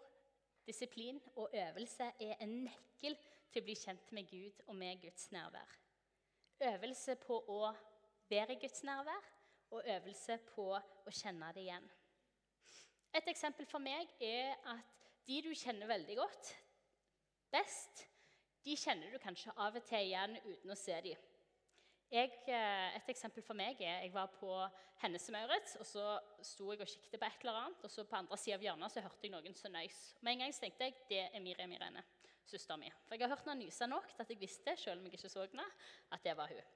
disiplin 0.66 1.22
og 1.36 1.50
øvelse 1.54 2.04
er 2.04 2.36
en 2.40 2.54
nøkkel 2.66 3.18
til 3.52 3.62
å 3.62 3.66
bli 3.66 3.76
kjent 3.76 4.12
med 4.16 4.30
Gud 4.30 4.62
og 4.68 4.76
med 4.76 5.02
Guds 5.02 5.32
nærvær. 5.32 5.78
Øvelse 6.72 7.16
på 7.20 7.40
å 7.52 7.74
være 8.30 8.56
i 8.56 8.62
Guds 8.62 8.84
nærvær 8.88 9.28
og 9.72 9.84
øvelse 9.96 10.38
på 10.54 10.68
å 10.76 11.14
kjenne 11.16 11.52
det 11.56 11.66
igjen. 11.66 11.90
Et 13.12 13.28
eksempel 13.28 13.68
for 13.68 13.84
meg 13.84 14.08
er 14.24 14.56
at 14.72 15.02
de 15.28 15.42
du 15.44 15.52
kjenner 15.56 15.90
veldig 15.90 16.16
godt, 16.16 16.54
best, 17.52 18.06
de 18.64 18.78
kjenner 18.78 19.12
du 19.12 19.20
kanskje 19.20 19.52
av 19.58 19.76
og 19.76 19.84
til 19.90 20.08
igjen 20.08 20.38
uten 20.46 20.72
å 20.72 20.78
se 20.80 20.96
dem. 21.04 21.28
Jeg, 22.12 22.32
eh, 22.48 22.96
et 22.96 23.10
eksempel 23.10 23.44
for 23.44 23.56
meg 23.56 23.80
er 23.82 24.02
jeg 24.04 24.14
var 24.14 24.32
på 24.40 24.52
Hennes 25.02 25.30
Maurits, 25.32 25.76
og 25.80 25.88
så 25.88 26.06
sto 26.48 26.72
jeg 26.72 26.82
og 26.84 26.90
kikket 26.90 27.20
på 27.20 27.28
et 27.28 27.44
eller 27.46 27.60
annet, 27.62 27.84
og 27.86 27.92
så 27.92 28.06
på 28.08 28.18
andre 28.18 28.38
siden 28.40 28.60
av 28.60 28.66
hjørnet 28.66 28.94
så 28.94 29.04
hørte 29.06 29.28
jeg 29.28 29.34
noen 29.34 29.58
som 29.58 29.74
nøys. 29.74 30.00
Med 30.22 30.34
en 30.34 30.44
gang 30.44 30.54
så 30.56 30.66
tenkte 30.66 30.88
jeg 30.88 30.96
det 31.10 31.24
er 31.28 31.44
Miriam 31.44 31.74
Irene, 31.76 32.04
søsteren 32.48 32.84
min. 32.84 32.96
For 33.08 33.16
jeg 33.16 33.26
har 33.26 33.36
hørt 33.36 33.48
henne 33.48 33.66
nyse 33.66 33.88
nok 33.90 34.08
til 34.14 34.24
at 34.26 34.34
jeg 34.34 34.42
visste, 34.42 34.76
selv 34.78 35.00
om 35.00 35.10
jeg 35.10 35.18
ikke 35.18 35.32
så 35.32 35.46
henne, 35.46 35.68
at 36.12 36.24
det 36.26 36.38
var 36.38 36.54
hun. 36.54 36.72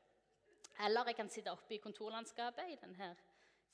Eller 0.86 1.12
jeg 1.12 1.17
kan 1.21 1.32
sitte 1.32 1.54
oppe 1.54 1.78
i 1.78 1.82
kontorlandskapet 1.84 2.73
i 2.73 2.78
denne 2.82 3.13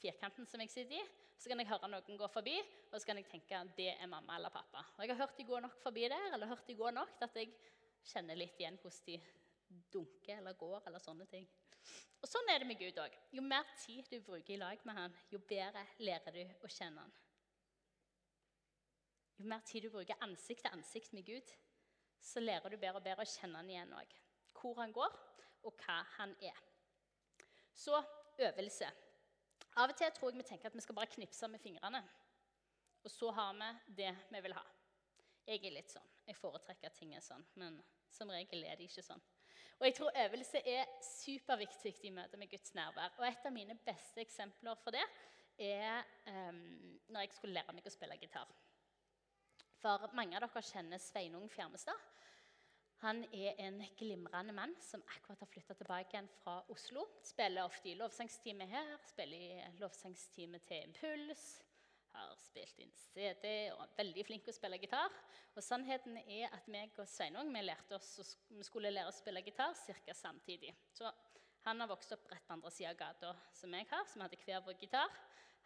firkanten 0.01 0.47
som 0.49 0.61
jeg 0.61 0.73
sitter 0.73 0.99
i. 0.99 1.03
Så 1.41 1.49
kan 1.49 1.57
jeg 1.57 1.71
høre 1.71 1.89
noen 1.89 2.17
gå 2.19 2.27
forbi, 2.29 2.53
og 2.91 2.99
så 2.99 3.07
kan 3.09 3.17
jeg 3.17 3.29
tenke 3.31 3.63
det 3.77 3.89
er 3.95 4.09
mamma 4.09 4.35
eller 4.37 4.53
pappa. 4.53 4.83
Og 4.97 5.05
jeg 5.05 5.15
har 5.15 5.23
hørt 5.23 5.37
de 5.39 5.47
gå 5.47 5.59
nok 5.63 5.79
forbi 5.81 6.05
der, 6.05 6.27
eller 6.35 6.51
hørt 6.51 6.67
de 6.67 6.77
gå 6.77 6.91
nok 6.93 7.15
til 7.17 7.25
at 7.25 7.39
jeg 7.41 7.55
kjenner 8.11 8.37
litt 8.37 8.59
igjen 8.61 8.77
hvordan 8.81 9.07
de 9.07 9.17
dunker 9.93 10.37
eller 10.37 10.57
går 10.59 10.85
eller 10.85 11.01
sånne 11.01 11.25
ting. 11.31 11.47
Og 12.21 12.29
Sånn 12.29 12.51
er 12.53 12.61
det 12.61 12.69
med 12.69 12.79
Gud 12.79 12.99
òg. 13.01 13.15
Jo 13.33 13.41
mer 13.41 13.65
tid 13.81 14.07
du 14.11 14.19
bruker 14.21 14.53
i 14.53 14.59
lag 14.61 14.81
med 14.85 14.97
han, 14.97 15.15
jo 15.33 15.39
bedre 15.49 15.83
lærer 16.05 16.35
du 16.35 16.65
å 16.65 16.69
kjenne 16.69 17.01
han. 17.01 17.13
Jo 19.41 19.47
mer 19.49 19.63
tid 19.65 19.87
du 19.87 19.93
bruker 19.93 20.21
ansikt 20.21 20.61
til 20.67 20.75
ansikt 20.75 21.15
med 21.17 21.25
Gud, 21.25 21.53
så 22.21 22.43
lærer 22.43 22.69
du 22.69 22.77
bedre 22.77 23.01
og 23.01 23.05
bedre 23.05 23.25
å 23.25 23.31
kjenne 23.31 23.57
han 23.57 23.71
igjen 23.73 23.95
òg. 23.97 24.13
Hvor 24.53 24.77
han 24.77 24.93
går, 24.93 25.15
og 25.65 25.81
hva 25.81 25.97
han 26.17 26.35
er. 26.45 26.57
Så 27.73 27.97
øvelse. 28.37 28.89
Av 29.81 29.89
og 29.89 29.97
til 29.97 30.11
tror 30.13 30.31
jeg 30.31 30.41
vi 30.41 30.47
tenker 30.49 30.69
at 30.69 30.77
vi 30.77 30.83
skal 30.85 30.97
bare 30.97 31.09
knipse 31.15 31.47
med 31.49 31.61
fingrene. 31.63 32.03
Og 33.01 33.09
så 33.09 33.31
har 33.33 33.53
vi 33.57 33.95
det 34.03 34.11
vi 34.29 34.41
vil 34.45 34.53
ha. 34.53 34.63
Jeg 35.47 35.65
er 35.65 35.73
litt 35.73 35.89
sånn. 35.89 36.09
Jeg 36.27 36.37
foretrekker 36.37 36.93
ting 36.93 37.15
er 37.17 37.23
sånn, 37.25 37.43
men 37.57 37.79
som 38.13 38.29
regel 38.29 38.61
er 38.67 38.77
det 38.77 38.91
ikke 38.91 39.03
sånn. 39.05 39.23
Og 39.81 39.87
jeg 39.87 39.95
tror 39.97 40.11
øvelse 40.25 40.59
er 40.69 40.85
superviktig 41.01 41.95
i 42.05 42.09
møte 42.13 42.37
med 42.37 42.49
Guds 42.51 42.75
nærvær. 42.77 43.15
Og 43.17 43.25
et 43.25 43.45
av 43.49 43.53
mine 43.55 43.73
beste 43.81 44.21
eksempler 44.21 44.77
for 44.77 44.93
det 44.93 45.01
er 45.57 46.03
um, 46.29 46.59
når 47.09 47.23
jeg 47.25 47.31
skulle 47.33 47.55
lære 47.55 47.73
meg 47.73 47.89
å 47.89 47.93
spille 47.93 48.17
gitar. 48.21 48.51
For 49.81 50.05
mange 50.13 50.37
av 50.37 50.45
dere 50.45 50.63
kjenner 50.67 51.01
Sveinung 51.01 51.49
Fjermestad. 51.49 51.97
Han 53.01 53.23
er 53.33 53.57
en 53.65 53.81
glimrende 53.97 54.53
mann 54.53 54.75
som 54.85 55.01
akkurat 55.15 55.41
har 55.41 55.49
flytta 55.49 55.73
tilbake 55.79 56.13
igjen 56.13 56.29
fra 56.43 56.59
Oslo. 56.69 57.07
Spiller 57.25 57.65
ofte 57.65 57.89
i 57.89 57.97
lovsangsteamet 57.97 58.69
her, 58.69 58.93
spiller 59.09 59.41
i 59.41 59.81
lovsangsteamet 59.81 60.69
til 60.69 60.85
Impuls 60.91 61.47
har 62.13 62.35
spilt 62.39 62.79
inn 62.83 62.91
CD 62.95 63.45
og 63.73 63.81
er 63.83 63.95
veldig 63.97 64.23
flink 64.27 64.43
til 64.45 64.53
å 64.53 64.57
spille 64.57 64.79
gitar. 64.81 65.11
Og 65.55 65.63
sannheten 65.65 66.17
er 66.21 66.47
at 66.53 66.67
meg 66.71 66.89
og 66.99 67.07
Sveinung 67.09 67.47
vi, 67.53 67.61
lærte 67.65 67.95
oss, 67.97 68.35
vi 68.49 68.63
skulle 68.67 68.93
lære 68.93 69.11
å 69.11 69.15
spille 69.15 69.43
gitar 69.45 69.73
ca. 69.75 70.13
samtidig. 70.13 70.73
Så 70.93 71.11
Han 71.63 71.79
har 71.79 71.87
vokst 71.91 72.11
opp 72.15 72.25
rett 72.31 72.47
på 72.47 72.53
andre 72.55 72.71
sida 72.73 72.89
av 72.89 72.97
gata 72.97 73.35
som 73.53 73.73
jeg 73.77 73.85
har, 73.91 74.05
som 74.09 74.21
hadde 74.23 74.37
hver 74.41 74.61
vår 74.65 74.75
gitar. 74.81 75.09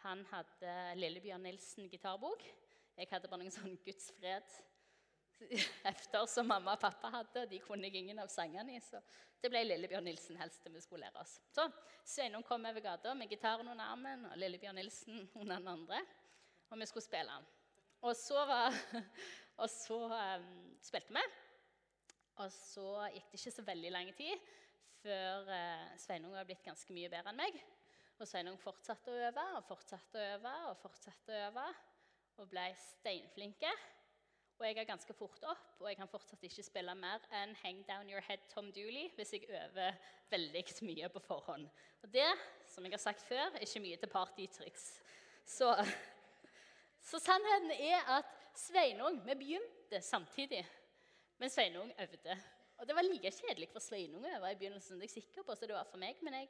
Han 0.03 0.25
hadde 0.27 0.71
Lillebjørn 0.99 1.45
Nilsen 1.47 1.87
gitarbok. 1.89 2.41
Jeg 2.97 3.07
hadde 3.11 3.29
bare 3.31 3.41
noen 3.41 3.51
sånn 3.53 3.77
Guds 3.85 4.05
fred-hefter 4.17 6.25
som 6.33 6.45
mamma 6.51 6.71
og 6.75 6.81
pappa 6.83 7.07
hadde. 7.13 7.39
og 7.45 7.51
De 7.51 7.59
kunne 7.63 7.87
jeg 7.87 7.95
ingen 8.01 8.19
av 8.19 8.29
sangene 8.33 8.71
i, 8.75 8.79
så 8.83 8.97
det 9.41 9.49
ble 9.53 9.61
Lillebjørn 9.65 10.07
Nilsen 10.09 10.39
helst 10.39 10.63
det 10.65 10.73
vi 10.73 10.81
skulle 10.83 11.05
lære 11.07 11.21
oss. 11.21 11.33
Så 11.53 11.63
Sveinung 12.05 12.43
kom 12.45 12.65
over 12.67 12.81
gata 12.83 13.13
med 13.17 13.31
gitaren 13.31 13.67
under 13.71 13.85
armen 13.85 14.25
og 14.29 14.37
Lillebjørn 14.41 14.77
Nilsen 14.79 15.15
under 15.33 15.55
den 15.57 15.71
andre, 15.73 15.97
og 16.69 16.79
vi 16.79 16.87
skulle 16.89 17.05
spille. 17.05 17.37
Og 18.05 18.15
så, 18.15 18.45
var, 18.45 18.75
og 19.61 19.69
så 19.69 19.99
um, 20.09 20.51
spilte 20.83 21.15
vi. 21.15 21.23
Og 22.43 22.51
så 22.51 22.89
gikk 23.13 23.31
det 23.31 23.39
ikke 23.39 23.55
så 23.55 23.65
veldig 23.65 23.91
lang 23.95 24.11
tid 24.17 24.45
før 25.05 25.49
uh, 25.51 25.97
Sveinung 26.01 26.33
var 26.33 26.47
blitt 26.47 26.65
ganske 26.65 26.93
mye 26.93 27.09
bedre 27.11 27.31
enn 27.31 27.39
meg. 27.39 27.57
Og 28.15 28.27
Sveinung 28.29 28.57
fortsatte 28.61 29.11
å 29.11 29.25
øve 29.27 29.43
og 29.57 29.67
fortsatte 29.67 30.21
å 30.21 30.31
øve 30.37 30.55
og 30.69 30.79
fortsatte 30.79 31.35
å 31.35 31.43
øve. 31.49 31.65
Og 32.41 32.49
ble 32.51 32.65
steinflinke. 32.79 33.71
Og 34.55 34.63
jeg 34.63 34.77
er 34.79 34.87
ganske 34.87 35.13
fort 35.15 35.43
opp, 35.51 35.63
og 35.81 35.87
jeg 35.89 35.97
kan 35.99 36.07
fortsatt 36.07 36.43
ikke 36.47 36.63
spille 36.63 36.93
mer 36.95 37.23
enn 37.41 37.55
'Hang 37.59 37.81
Down 37.87 38.09
Your 38.09 38.23
Head 38.23 38.45
Tom 38.47 38.71
Dooley' 38.71 39.11
hvis 39.15 39.33
jeg 39.33 39.49
øver 39.49 39.97
veldig 40.31 40.63
mye 40.89 41.09
på 41.09 41.19
forhånd. 41.19 41.67
Og 42.03 42.13
det, 42.13 42.29
som 42.67 42.83
jeg 42.83 42.93
har 42.93 43.03
sagt 43.03 43.23
før, 43.27 43.51
er 43.51 43.59
ikke 43.67 43.83
mye 43.83 43.97
til 43.97 44.09
partytriks. 44.09 44.85
Så, 45.45 45.75
så 47.05 47.19
sannheten 47.21 47.71
er 47.75 48.09
at 48.17 48.33
Sveinung 48.55 49.19
Vi 49.25 49.35
begynte 49.35 50.01
samtidig, 50.01 50.63
men 51.37 51.51
Sveinung 51.51 51.91
øvde. 52.01 52.37
Og 52.77 52.87
det 52.87 52.95
var 52.95 53.07
like 53.07 53.31
kjedelig 53.31 53.69
for 53.71 53.83
Sveinung 53.83 54.25
å 54.25 54.31
øve 54.37 54.51
i 54.51 54.57
begynnelsen, 54.59 54.99
det 54.99 55.07
er 55.07 55.11
jeg 55.11 55.23
sikker 55.23 55.45
på, 55.47 55.55
så 55.55 55.67
det 55.67 55.75
var 55.75 55.87
for 55.89 56.01
meg. 56.01 56.19
Men 56.23 56.39
jeg 56.39 56.49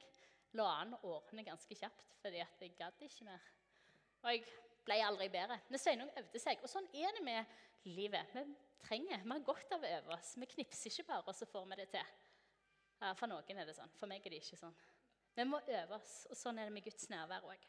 la 0.58 0.68
an 0.82 0.96
årene 1.04 1.46
ganske 1.46 1.78
kjapt 1.78 2.14
fordi 2.22 2.40
jeg 2.42 2.72
gadd 2.80 3.02
ikke 3.06 3.28
mer. 3.28 3.44
Og 4.24 4.32
jeg 4.32 4.46
ble 4.86 5.00
aldri 5.06 5.28
bedre. 5.34 5.60
Men 5.70 5.82
Sveinung 5.82 6.10
øvde 6.18 6.42
seg. 6.42 6.62
Og 6.64 6.72
sånn 6.72 6.88
er 6.94 7.14
det 7.18 7.22
med 7.26 7.58
livet. 7.90 8.34
Vi 8.34 8.46
trenger, 8.86 9.22
vi 9.22 9.34
har 9.36 9.46
godt 9.46 9.76
av 9.76 9.86
å 9.86 9.92
øve 10.00 10.16
oss. 10.18 10.34
Vi 10.40 10.50
knipser 10.56 10.90
ikke 10.90 11.10
bare, 11.12 11.26
og 11.28 11.38
så 11.38 11.46
får 11.50 11.68
vi 11.70 11.80
det 11.82 11.90
til. 11.94 12.16
For 13.20 13.30
noen 13.30 13.62
er 13.62 13.68
det 13.68 13.76
sånn. 13.78 13.94
For 14.00 14.10
meg 14.10 14.26
er 14.26 14.34
det 14.34 14.42
ikke 14.42 14.62
sånn. 14.62 14.76
Vi 15.36 15.46
må 15.46 15.60
øve 15.60 15.98
oss, 16.00 16.22
og 16.32 16.40
sånn 16.40 16.62
er 16.62 16.70
det 16.70 16.74
med 16.78 16.86
Guds 16.86 17.10
nærvær 17.12 17.46
òg. 17.52 17.66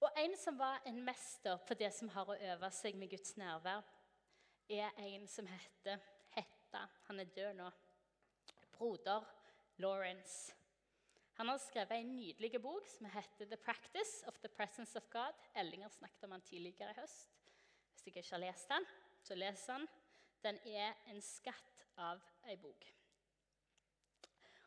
Og 0.00 0.10
en 0.16 0.36
som 0.36 0.56
var 0.58 0.80
en 0.88 1.02
mester 1.04 1.58
på 1.68 1.76
det 1.76 1.90
som 1.92 2.08
har 2.14 2.28
å 2.28 2.38
øve 2.52 2.70
seg 2.72 2.96
med 2.96 3.10
Guds 3.12 3.34
nærvær, 3.36 3.84
er 4.70 4.96
en 5.02 5.26
som 5.28 5.48
heter 5.50 6.00
Hetta. 6.32 6.86
Han 7.08 7.20
er 7.20 7.32
død 7.34 7.58
nå. 7.58 7.68
Broder 8.72 9.26
Lawrence. 9.82 10.54
Han 11.40 11.48
har 11.48 11.60
skrevet 11.60 11.98
en 11.98 12.14
nydelig 12.16 12.62
bok 12.62 12.88
som 12.88 13.06
heter 13.12 13.46
'The 13.46 13.56
Practice 13.56 14.26
of 14.28 14.38
the 14.40 14.48
Presence 14.48 14.96
of 14.96 15.04
God'. 15.10 15.36
Ellinger 15.54 15.88
snakket 15.88 16.24
om 16.24 16.30
den 16.30 16.40
tidligere 16.40 16.90
i 16.90 17.00
høst. 17.00 17.36
Hvis 17.92 18.06
jeg 18.06 18.16
ikke 18.16 18.30
har 18.30 18.38
lest 18.38 18.68
den, 18.68 18.86
så 19.22 19.34
les 19.34 19.66
den. 19.66 19.88
Den 20.42 20.58
er 20.64 20.94
en 21.06 21.20
skatt 21.20 21.86
av 21.96 22.20
ei 22.44 22.56
bok. 22.56 22.99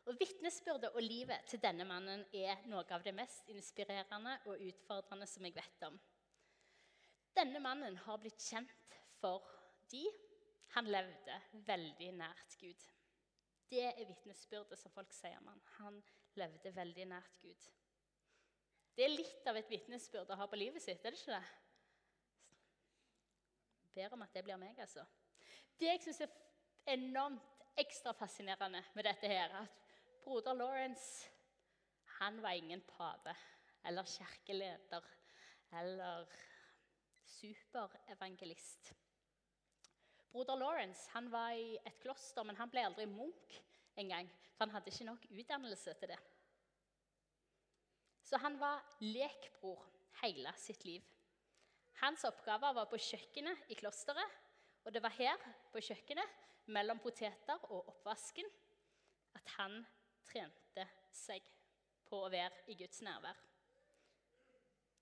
Og 0.04 0.18
Vitnesbyrdet 0.20 0.90
og 0.92 1.02
livet 1.02 1.46
til 1.48 1.62
denne 1.62 1.86
mannen 1.88 2.26
er 2.36 2.60
noe 2.68 2.84
av 2.92 3.04
det 3.04 3.14
mest 3.16 3.48
inspirerende 3.48 4.34
og 4.50 4.60
utfordrende 4.60 5.28
som 5.28 5.46
jeg 5.46 5.56
vet 5.56 5.86
om. 5.88 5.96
Denne 7.34 7.62
mannen 7.62 7.96
har 8.04 8.20
blitt 8.20 8.42
kjent 8.44 8.98
fordi 9.22 10.04
han 10.74 10.90
levde 10.90 11.38
veldig 11.66 12.10
nært 12.18 12.58
Gud. 12.60 12.84
Det 13.70 13.86
er 13.88 14.04
vitnesbyrdet 14.06 14.78
som 14.78 14.92
folk 14.92 15.12
sier 15.14 15.40
om 15.40 15.48
han. 15.50 15.62
Han 15.78 15.96
levde 16.38 16.74
veldig 16.76 17.06
nært 17.10 17.40
Gud. 17.40 17.68
Det 18.94 19.06
er 19.06 19.14
litt 19.14 19.48
av 19.50 19.56
et 19.58 19.70
vitnesbyrd 19.70 20.30
å 20.30 20.38
ha 20.38 20.46
på 20.50 20.58
livet 20.58 20.82
sitt, 20.82 21.00
er 21.02 21.14
det 21.14 21.20
ikke 21.22 21.38
det? 21.38 21.46
Ber 23.94 24.14
om 24.14 24.22
at 24.26 24.36
det 24.36 24.44
blir 24.46 24.58
meg, 24.60 24.78
altså. 24.82 25.06
Det 25.78 25.88
jeg 25.88 26.02
syns 26.04 26.20
er 26.26 26.36
enormt 26.94 27.64
ekstra 27.80 28.12
fascinerende 28.14 28.82
med 28.94 29.06
dette 29.08 29.30
her, 29.30 29.54
at 29.64 29.83
broder 30.24 30.56
Lawrence 30.56 31.30
han 32.18 32.42
var 32.42 32.56
ingen 32.56 32.80
pave 32.80 33.36
eller 33.84 34.04
kirkeleder 34.08 35.04
eller 35.72 36.26
superevangelist. 37.24 38.94
Broder 40.30 40.56
Lawrence 40.56 41.10
han 41.10 41.32
var 41.32 41.50
i 41.50 41.76
et 41.86 41.98
kloster, 42.00 42.42
men 42.42 42.56
han 42.56 42.70
ble 42.70 42.84
aldri 42.86 43.06
munk 43.06 43.58
engang. 43.96 44.30
For 44.54 44.64
han 44.64 44.74
hadde 44.74 44.90
ikke 44.90 45.06
nok 45.06 45.26
utdannelse 45.30 45.94
til 45.98 46.10
det. 46.10 46.20
Så 48.24 48.38
han 48.40 48.56
var 48.60 48.82
lekbror 49.00 49.82
hele 50.22 50.52
sitt 50.56 50.84
liv. 50.84 51.02
Hans 52.00 52.24
oppgave 52.24 52.72
var 52.74 52.88
på 52.90 52.98
kjøkkenet 52.98 53.68
i 53.70 53.78
klosteret. 53.78 54.40
Og 54.84 54.92
det 54.92 55.02
var 55.02 55.14
her, 55.16 55.40
på 55.72 55.80
kjøkkenet, 55.80 56.32
mellom 56.66 56.98
poteter 57.00 57.60
og 57.70 57.88
oppvasken, 57.92 58.46
at 59.34 59.52
han 59.56 59.84
trente 60.28 60.86
seg 61.14 61.44
på 62.08 62.20
å 62.24 62.30
være 62.32 62.64
i 62.72 62.76
Guds 62.78 63.00
nærvær. 63.04 63.38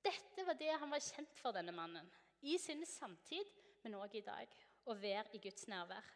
Dette 0.02 0.44
var 0.46 0.58
det 0.58 0.72
han 0.72 0.90
var 0.90 1.02
kjent 1.04 1.38
for, 1.38 1.54
denne 1.54 1.74
mannen. 1.74 2.08
I 2.42 2.56
sin 2.58 2.82
samtid, 2.88 3.48
men 3.85 3.96
òg 4.00 4.16
i 4.18 4.24
dag. 4.26 4.50
Å 4.90 4.96
være 4.98 5.37
i 5.37 5.40
Guds 5.42 5.68
nærvær. 5.70 6.06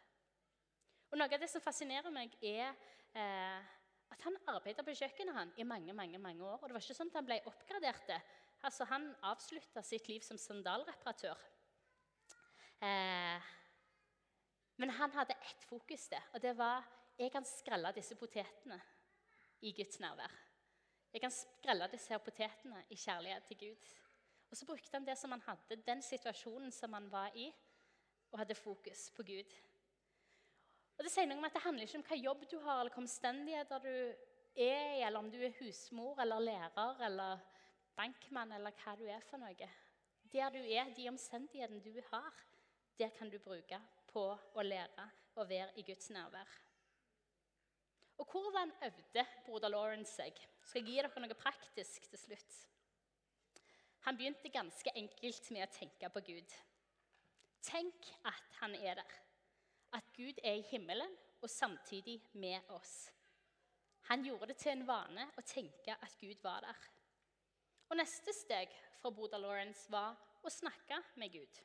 Og 1.07 1.19
Noe 1.19 1.31
av 1.31 1.39
det 1.39 1.47
som 1.51 1.63
fascinerer 1.63 2.11
meg, 2.11 2.33
er 2.43 2.73
eh, 3.15 3.75
at 4.11 4.25
han 4.25 4.35
arbeidet 4.51 4.83
på 4.83 4.95
kjøkkenet 4.99 5.35
han 5.35 5.53
i 5.59 5.67
mange 5.67 5.95
mange, 5.95 6.19
mange 6.19 6.43
år. 6.43 6.59
Og 6.59 6.67
det 6.67 6.75
var 6.75 6.83
ikke 6.83 6.97
sånn 6.97 7.13
at 7.13 7.21
han 7.21 7.29
ble 7.29 7.39
oppgradert. 7.47 8.11
Altså, 8.67 8.87
han 8.91 9.07
avslutta 9.29 9.83
sitt 9.85 10.09
liv 10.11 10.25
som 10.25 10.39
sandalreparatør. 10.41 11.39
Eh, 12.83 13.53
men 14.77 14.93
han 14.99 15.15
hadde 15.15 15.39
ett 15.47 15.63
fokus, 15.65 16.09
det, 16.11 16.21
og 16.35 16.43
det 16.43 16.53
var 16.57 16.83
jeg 17.17 17.31
kan 17.33 17.45
skrelle 17.49 17.89
disse 17.95 18.13
potetene 18.19 18.77
i 19.61 19.73
Guds 19.73 19.99
nærvær. 19.99 20.33
Jeg 21.13 21.21
kan 21.21 21.31
skrelle 21.31 21.87
disse 21.91 22.19
potetene 22.19 22.83
i 22.89 22.95
kjærlighet 22.95 23.47
til 23.49 23.57
Gud. 23.57 23.93
Og 24.49 24.57
så 24.57 24.65
brukte 24.65 24.93
han 24.93 25.07
det 25.07 25.17
som 25.17 25.31
han 25.31 25.41
hadde, 25.41 25.81
den 25.87 26.01
situasjonen 26.01 26.71
som 26.71 26.93
han 26.93 27.11
var 27.11 27.31
i, 27.35 27.51
og 28.31 28.39
hadde 28.39 28.55
fokus 28.55 29.09
på 29.15 29.23
Gud. 29.23 29.55
Og 30.97 31.03
Det 31.03 31.11
sier 31.13 31.27
noe 31.29 31.37
om 31.37 31.45
at 31.45 31.53
det 31.53 31.61
handler 31.61 31.85
ikke 31.85 31.99
om 31.99 32.07
hva 32.09 32.17
jobb 32.17 32.45
du 32.51 32.57
har, 32.59 32.79
eller 32.79 32.93
hva 32.93 33.03
omstendigheter 33.03 33.83
du 33.83 33.91
er 34.57 34.95
i, 34.97 35.01
eller 35.05 35.19
om 35.19 35.29
du 35.31 35.37
er 35.37 35.55
husmor 35.59 36.21
eller 36.21 36.41
lærer 36.41 37.03
eller 37.05 37.43
bankmann 37.97 38.51
eller 38.51 38.73
hva 38.81 38.95
du 38.97 39.05
er 39.05 39.21
for 39.25 39.41
noe. 39.41 39.69
Der 40.33 40.49
du 40.53 40.59
er, 40.59 40.89
de 40.93 41.09
omstendighetene 41.09 41.83
du 41.83 42.01
har, 42.11 42.33
der 42.99 43.13
kan 43.17 43.29
du 43.29 43.37
bruke 43.39 43.79
på 44.09 44.25
å 44.33 44.65
lære 44.65 45.05
å 45.37 45.45
være 45.45 45.77
i 45.77 45.85
Guds 45.85 46.09
nærvær. 46.09 46.49
Og 48.17 48.25
hvordan 48.31 48.71
øvde 48.83 49.25
broder 49.45 49.69
Lawrence 49.69 50.13
seg? 50.17 50.39
Skal 50.65 50.81
jeg 50.81 50.89
gi 50.89 50.97
dere 51.01 51.23
noe 51.23 51.37
praktisk 51.37 52.09
til 52.09 52.19
slutt? 52.19 52.57
Han 54.07 54.17
begynte 54.17 54.49
ganske 54.49 54.93
enkelt 54.95 55.51
med 55.51 55.65
å 55.65 55.71
tenke 55.73 56.09
på 56.09 56.23
Gud. 56.31 56.57
Tenk 57.67 58.11
at 58.25 58.59
han 58.61 58.75
er 58.75 59.01
der 59.01 59.15
at 59.97 60.09
Gud 60.15 60.39
er 60.43 60.59
i 60.59 60.65
himmelen 60.69 61.13
og 61.41 61.49
samtidig 61.49 62.21
med 62.33 62.69
oss. 62.75 63.09
Han 64.09 64.23
gjorde 64.23 64.51
det 64.51 64.57
til 64.61 64.73
en 64.73 64.85
vane 64.87 65.27
å 65.37 65.43
tenke 65.47 65.95
at 65.95 66.15
Gud 66.19 66.39
var 66.43 66.63
der. 66.63 66.85
Og 67.89 67.97
Neste 67.99 68.33
steg 68.35 68.71
fra 69.01 69.11
Broder 69.11 69.41
Lawrence 69.43 69.91
var 69.91 70.15
å 70.43 70.51
snakke 70.51 70.99
med 71.19 71.31
Gud. 71.31 71.59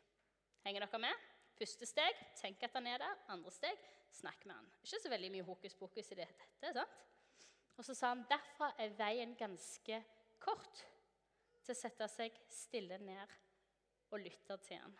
Henger 0.66 0.86
dere 0.86 1.02
med? 1.02 1.31
Første 1.58 1.86
steg 1.86 2.18
tenk 2.38 2.62
at 2.64 2.74
han 2.78 2.88
er 2.90 3.02
der. 3.02 3.22
Andre 3.32 3.52
steg 3.54 3.78
snakk 4.12 4.44
med 4.48 4.56
han. 4.56 4.72
Ikke 4.84 5.00
så 5.02 5.12
veldig 5.12 5.30
mye 5.34 5.46
hokus 5.46 5.76
pokus 5.78 6.12
i 6.12 6.18
dette. 6.18 6.48
sant? 6.72 6.98
Og 7.76 7.86
så 7.86 7.94
sa 7.96 8.12
han 8.12 8.26
derfra 8.28 8.72
er 8.80 8.96
veien 8.98 9.32
ganske 9.38 10.02
kort 10.42 10.82
til 11.62 11.74
å 11.74 11.78
sette 11.78 12.08
seg 12.10 12.36
stille 12.50 12.98
ned 13.00 13.38
og 14.12 14.20
lytte 14.20 14.58
til 14.66 14.82
han. 14.82 14.94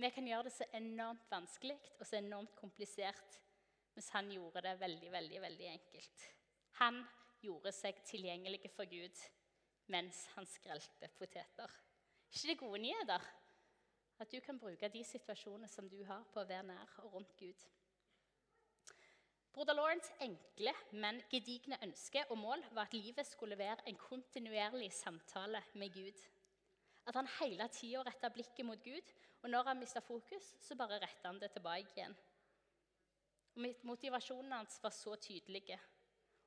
Vi 0.00 0.10
kan 0.10 0.26
gjøre 0.26 0.48
det 0.48 0.54
så 0.56 0.66
enormt 0.74 1.26
vanskelig 1.30 1.76
og 2.00 2.06
så 2.08 2.18
enormt 2.18 2.54
komplisert, 2.58 3.36
mens 3.94 4.08
han 4.16 4.30
gjorde 4.32 4.64
det 4.64 4.72
veldig, 4.80 5.10
veldig, 5.12 5.40
veldig 5.44 5.68
enkelt. 5.70 6.24
Han 6.80 6.98
gjorde 7.44 7.70
seg 7.76 8.00
tilgjengelig 8.08 8.72
for 8.74 8.90
Gud 8.90 9.20
mens 9.92 10.24
han 10.34 10.48
skrelte 10.48 11.10
poteter. 11.18 11.70
ikke 12.32 12.50
det 12.50 12.58
gode 12.58 12.80
nyheter? 12.82 13.26
At 14.18 14.30
du 14.32 14.40
kan 14.40 14.58
bruke 14.58 14.88
de 14.88 15.04
situasjonene 15.04 15.68
som 15.68 15.88
du 15.90 16.04
har, 16.04 16.22
på 16.32 16.42
å 16.42 16.48
være 16.48 16.66
nær 16.68 16.98
og 17.02 17.16
rundt 17.16 17.34
Gud. 17.38 17.64
Broder 19.54 19.74
Lawrence' 19.74 20.14
enkle, 20.20 20.72
men 20.92 21.20
gedigne 21.30 21.78
ønske 21.82 22.24
og 22.30 22.38
mål 22.38 22.62
var 22.74 22.88
at 22.88 22.94
livet 22.94 23.26
skulle 23.26 23.58
være 23.58 23.86
en 23.86 23.98
kontinuerlig 23.98 24.92
samtale 24.92 25.62
med 25.74 25.94
Gud. 25.94 26.22
At 27.06 27.14
han 27.14 27.28
hele 27.40 27.68
tida 27.68 28.02
retta 28.02 28.30
blikket 28.34 28.66
mot 28.66 28.82
Gud, 28.82 29.12
og 29.42 29.50
når 29.50 29.68
han 29.68 29.78
mista 29.78 30.00
fokus, 30.00 30.54
så 30.60 30.74
bare 30.74 30.98
retta 31.02 31.28
han 31.28 31.38
det 31.38 31.52
tilbake 31.52 31.92
igjen. 31.94 32.16
Og 33.54 33.66
Motivasjonen 33.86 34.52
hans 34.52 34.80
var 34.82 34.90
så 34.90 35.14
tydelig. 35.22 35.78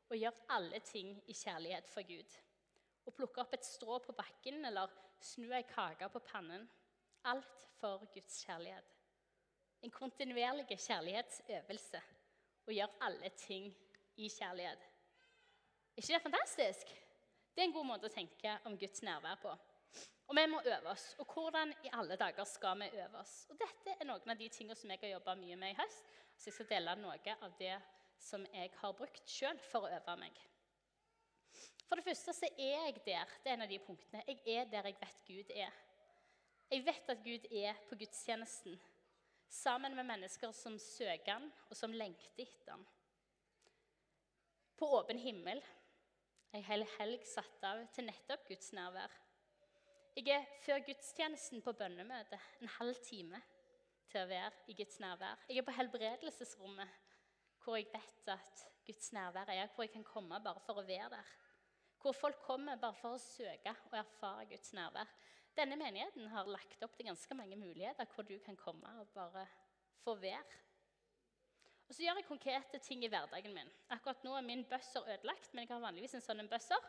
Å 0.10 0.18
gjøre 0.18 0.48
alle 0.56 0.80
ting 0.84 1.14
i 1.28 1.36
kjærlighet 1.36 1.88
for 1.92 2.04
Gud. 2.08 2.36
Å 3.08 3.14
plukke 3.16 3.44
opp 3.44 3.54
et 3.56 3.66
strå 3.66 4.00
på 4.04 4.16
bakken 4.18 4.66
eller 4.68 4.92
snu 5.24 5.48
ei 5.56 5.64
kake 5.70 6.10
på 6.12 6.24
pannen. 6.28 6.68
Alt 7.28 7.66
for 7.80 8.06
Guds 8.14 8.44
kjærlighet. 8.46 8.94
En 9.84 9.92
kontinuerlig 9.92 10.78
kjærlighetsøvelse. 10.80 12.02
Å 12.68 12.76
gjøre 12.76 13.02
alle 13.08 13.32
ting 13.36 13.68
i 14.16 14.30
kjærlighet. 14.32 14.86
Er 15.98 16.04
ikke 16.04 16.14
det 16.14 16.24
fantastisk? 16.24 16.94
Det 17.54 17.64
er 17.64 17.68
en 17.68 17.76
god 17.76 17.88
måte 17.90 18.08
å 18.08 18.14
tenke 18.14 18.54
om 18.70 18.78
Guds 18.80 19.04
nærvær 19.04 19.40
på. 19.42 19.54
Og 20.28 20.36
vi 20.36 20.44
må 20.52 20.60
øve 20.62 20.92
oss. 20.92 21.06
Og 21.20 21.34
hvordan 21.34 21.72
i 21.84 21.92
alle 22.00 22.16
dager 22.20 22.48
skal 22.48 22.80
vi 22.80 22.90
øve 23.00 23.22
oss? 23.22 23.36
Og 23.50 23.60
Dette 23.60 23.96
er 23.96 24.08
noen 24.08 24.34
av 24.34 24.40
de 24.40 24.50
tingene 24.52 24.76
som 24.76 24.92
jeg 24.92 25.02
har 25.04 25.16
jobba 25.16 25.36
mye 25.40 25.58
med 25.60 25.74
i 25.74 25.80
høst. 25.80 26.12
Så 26.38 26.50
jeg 26.50 26.58
skal 26.58 26.70
dele 26.76 26.96
noe 27.02 27.36
av 27.42 27.56
det 27.60 27.76
som 28.22 28.46
jeg 28.54 28.72
har 28.82 28.96
brukt 28.98 29.32
sjøl 29.32 29.60
for 29.72 29.88
å 29.88 29.92
øve 29.98 30.16
meg. 30.22 30.38
For 31.88 32.00
det 32.00 32.08
første 32.08 32.36
så 32.36 32.50
er 32.54 32.88
jeg 32.88 33.02
der. 33.06 33.36
Det 33.44 33.52
er 33.52 33.58
en 33.58 33.66
av 33.66 33.72
de 33.72 33.80
punktene. 33.84 34.24
Jeg 34.28 34.44
er 34.60 34.72
der 34.72 34.92
jeg 34.92 35.00
vet 35.02 35.24
Gud 35.28 35.54
er. 35.56 35.76
Jeg 36.68 36.84
vet 36.84 37.10
at 37.14 37.24
Gud 37.24 37.46
er 37.56 37.78
på 37.88 37.96
gudstjenesten 37.96 38.74
sammen 39.48 39.94
med 39.96 40.04
mennesker 40.04 40.52
som 40.52 40.76
søker 40.80 41.38
han, 41.38 41.46
og 41.70 41.78
som 41.80 41.94
lengter 41.96 42.44
etter 42.44 42.74
han. 42.74 42.84
På 44.76 44.90
åpen 45.00 45.20
himmel. 45.24 45.62
Ei 46.56 46.60
hel 46.68 46.84
helg 46.98 47.24
satt 47.28 47.64
av 47.68 47.86
til 47.96 48.08
nettopp 48.08 48.44
Guds 48.50 48.74
nærvær. 48.76 49.14
Jeg 50.18 50.34
er 50.34 50.50
før 50.66 50.84
gudstjenesten 50.90 51.64
på 51.64 51.74
bønnemøte 51.80 52.40
en 52.60 52.72
halv 52.78 53.00
time 53.06 53.40
til 54.12 54.24
å 54.24 54.30
være 54.30 54.52
i 54.68 54.76
Guds 54.76 55.00
nærvær. 55.04 55.40
Jeg 55.48 55.62
er 55.62 55.68
på 55.68 55.76
helbredelsesrommet, 55.78 57.00
hvor 57.64 57.80
jeg 57.80 57.88
vet 57.94 58.32
at 58.36 58.68
Guds 58.88 59.12
nærvær 59.16 59.54
er, 59.56 59.72
hvor 59.76 59.88
jeg 59.88 59.94
kan 59.96 60.08
komme 60.08 60.44
bare 60.44 60.64
for 60.68 60.82
å 60.82 60.88
være 60.88 61.10
der. 61.16 61.34
Hvor 62.02 62.16
folk 62.16 62.44
kommer 62.44 62.80
bare 62.80 63.00
for 63.00 63.16
å 63.16 63.24
søke 63.24 63.76
og 63.88 63.98
erfare 64.00 64.48
Guds 64.52 64.76
nærvær. 64.76 65.16
Denne 65.58 65.78
menigheten 65.80 66.28
har 66.30 66.50
lagt 66.54 66.84
opp 66.86 66.94
til 66.98 67.08
ganske 67.10 67.36
mange 67.38 67.58
muligheter 67.58 68.06
hvor 68.14 68.26
du 68.28 68.36
kan 68.46 68.58
komme 68.60 68.92
og 69.02 69.10
bare 69.16 69.48
få 70.04 70.14
være. 70.22 70.60
Og 71.88 71.96
så 71.96 72.04
gjør 72.04 72.20
jeg 72.20 72.28
konkrete 72.28 72.80
ting 72.84 73.06
i 73.06 73.10
hverdagen 73.10 73.56
min. 73.56 73.72
Akkurat 73.96 74.22
nå 74.28 74.36
er 74.38 74.46
min 74.46 74.66
buzzer 74.70 75.08
ødelagt, 75.08 75.54
men 75.54 75.64
jeg 75.64 75.74
har 75.74 75.82
vanligvis 75.82 76.18
en 76.18 76.26
sånn 76.26 76.50
buzzer 76.52 76.84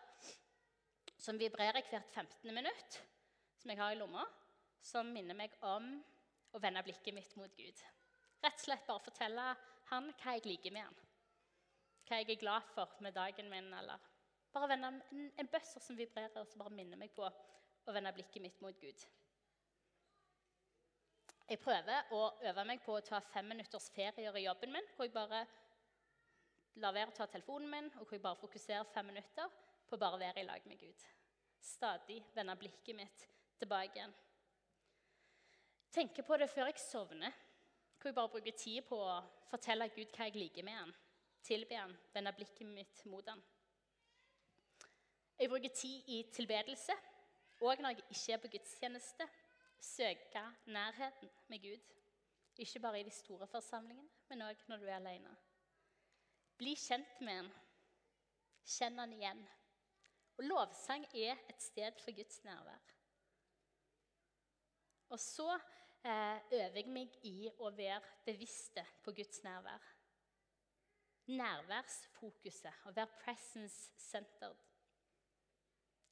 som 1.19 1.39
vibrerer 1.39 1.81
hvert 1.89 2.13
15. 2.13 2.53
minutt 2.53 2.99
som 3.59 3.73
jeg 3.73 3.81
har 3.81 3.95
i 3.95 3.99
lomma, 3.99 4.27
som 4.85 5.09
minner 5.15 5.39
meg 5.39 5.55
om 5.67 5.89
å 6.55 6.61
vende 6.63 6.83
blikket 6.87 7.15
mitt 7.15 7.35
mot 7.39 7.55
Gud. 7.57 7.81
Rett 8.43 8.61
og 8.61 8.65
slett 8.65 8.87
bare 8.87 9.03
fortelle 9.07 9.47
han 9.91 10.13
hva 10.21 10.37
jeg 10.37 10.47
liker 10.47 10.75
med 10.75 10.87
han. 10.87 11.01
Hva 12.07 12.21
jeg 12.21 12.35
er 12.35 12.43
glad 12.43 12.69
for 12.75 13.01
med 13.05 13.17
dagen 13.17 13.51
min. 13.51 13.73
eller 13.75 14.05
Bare 14.53 14.69
vende 14.71 14.93
en, 14.93 15.31
en 15.37 15.51
bøsser 15.51 15.83
som 15.85 15.99
vibrerer, 15.99 16.37
og 16.41 16.49
som 16.49 16.63
bare 16.63 16.75
minner 16.75 17.01
meg 17.01 17.13
på 17.17 17.27
å 17.89 17.95
vende 17.97 18.13
blikket 18.13 18.45
mitt 18.45 18.61
mot 18.61 18.77
Gud. 18.81 19.07
Jeg 21.49 21.61
prøver 21.63 22.11
å 22.13 22.21
øve 22.51 22.65
meg 22.69 22.83
på 22.85 22.99
å 22.99 23.05
ta 23.05 23.23
fem 23.25 23.47
minutters 23.49 23.89
ferier 23.95 24.37
i 24.37 24.45
jobben 24.45 24.75
min. 24.75 24.89
Hvor 24.97 25.09
jeg 25.09 25.15
bare 25.15 25.47
lar 26.83 26.93
være 26.93 27.15
å 27.15 27.17
ta 27.17 27.27
telefonen 27.33 27.71
min, 27.73 27.89
og 27.97 28.05
hvor 28.05 28.19
jeg 28.19 28.25
bare 28.27 28.41
fokuserer 28.43 28.93
fem 28.93 29.09
minutter 29.09 29.49
på 29.89 29.97
å 29.97 30.03
bare 30.03 30.21
være 30.21 30.43
i 30.43 30.47
lag 30.47 30.69
med 30.69 30.81
Gud. 30.83 31.07
Stadig 31.65 32.21
vende 32.37 32.57
blikket 32.61 32.97
mitt 32.97 33.27
tilbake 33.59 33.97
igjen. 33.97 34.15
Tenker 35.91 36.27
på 36.29 36.37
det 36.37 36.51
før 36.53 36.69
jeg 36.69 36.85
sovner. 36.85 37.33
Hvor 37.99 38.13
jeg 38.13 38.15
bare 38.21 38.35
bruker 38.37 38.55
tid 38.61 38.85
på 38.87 39.01
å 39.01 39.21
fortelle 39.49 39.89
Gud 39.97 40.13
hva 40.13 40.29
jeg 40.29 40.37
liker 40.37 40.67
med 40.69 40.77
han. 40.77 40.93
Tilbe 41.49 41.81
han, 41.81 41.97
vende 42.13 42.37
blikket 42.37 42.69
mitt 42.69 43.07
mot 43.09 43.27
han. 43.27 43.41
Jeg 45.39 45.49
bruker 45.49 45.73
tid 45.73 46.13
i 46.13 46.23
tilbedelse, 46.35 46.95
òg 47.61 47.83
når 47.83 47.97
jeg 47.97 48.05
ikke 48.11 48.33
er 48.33 48.43
på 48.43 48.51
gudstjeneste. 48.55 49.29
Søke 49.81 50.43
nærheten 50.67 51.31
med 51.49 51.63
Gud. 51.63 51.95
Ikke 52.59 52.81
bare 52.81 53.01
i 53.01 53.07
de 53.07 53.11
store 53.15 53.47
forsamlingene, 53.47 54.09
men 54.29 54.43
òg 54.43 54.65
når 54.69 54.77
du 54.77 54.87
er 54.87 54.97
alene. 54.97 55.37
Bli 56.59 56.75
kjent 56.75 57.21
med 57.23 57.37
han. 57.37 57.51
Kjenn 58.67 58.99
han 58.99 59.13
igjen. 59.15 59.43
Og 60.39 60.45
lovsang 60.45 61.07
er 61.15 61.39
et 61.49 61.63
sted 61.63 62.01
for 62.03 62.15
Guds 62.15 62.43
nærvær. 62.45 62.83
Og 65.09 65.21
så 65.21 65.55
eh, 66.05 66.39
øver 66.53 66.81
jeg 66.81 66.91
meg 66.93 67.15
i 67.27 67.49
å 67.59 67.71
være 67.71 68.03
bevisste 68.27 68.85
på 69.05 69.15
Guds 69.17 69.43
nærvær. 69.47 69.87
Nærværsfokuset, 71.29 72.85
å 72.89 72.95
være 72.97 73.21
presence-centered. 73.23 74.68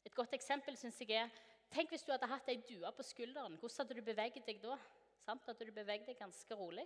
Et 0.06 0.14
godt 0.14 0.34
eksempel 0.38 0.76
synes 0.78 1.00
jeg 1.02 1.18
er 1.18 1.30
Tenk 1.74 1.90
hvis 1.90 2.04
du 2.06 2.12
hadde 2.12 2.28
hatt 2.30 2.48
ei 2.52 2.60
due 2.62 2.90
på 2.94 3.02
skulderen. 3.02 3.56
Hvordan 3.58 3.80
hadde 3.82 3.94
du 3.98 4.06
beveget 4.06 4.46
deg 4.46 4.60
da? 4.62 4.76
Sant? 5.18 5.42
Hadde 5.48 5.66
du 5.66 5.72
beveget 5.74 6.06
deg 6.06 6.18
ganske 6.20 6.54
rolig 6.54 6.84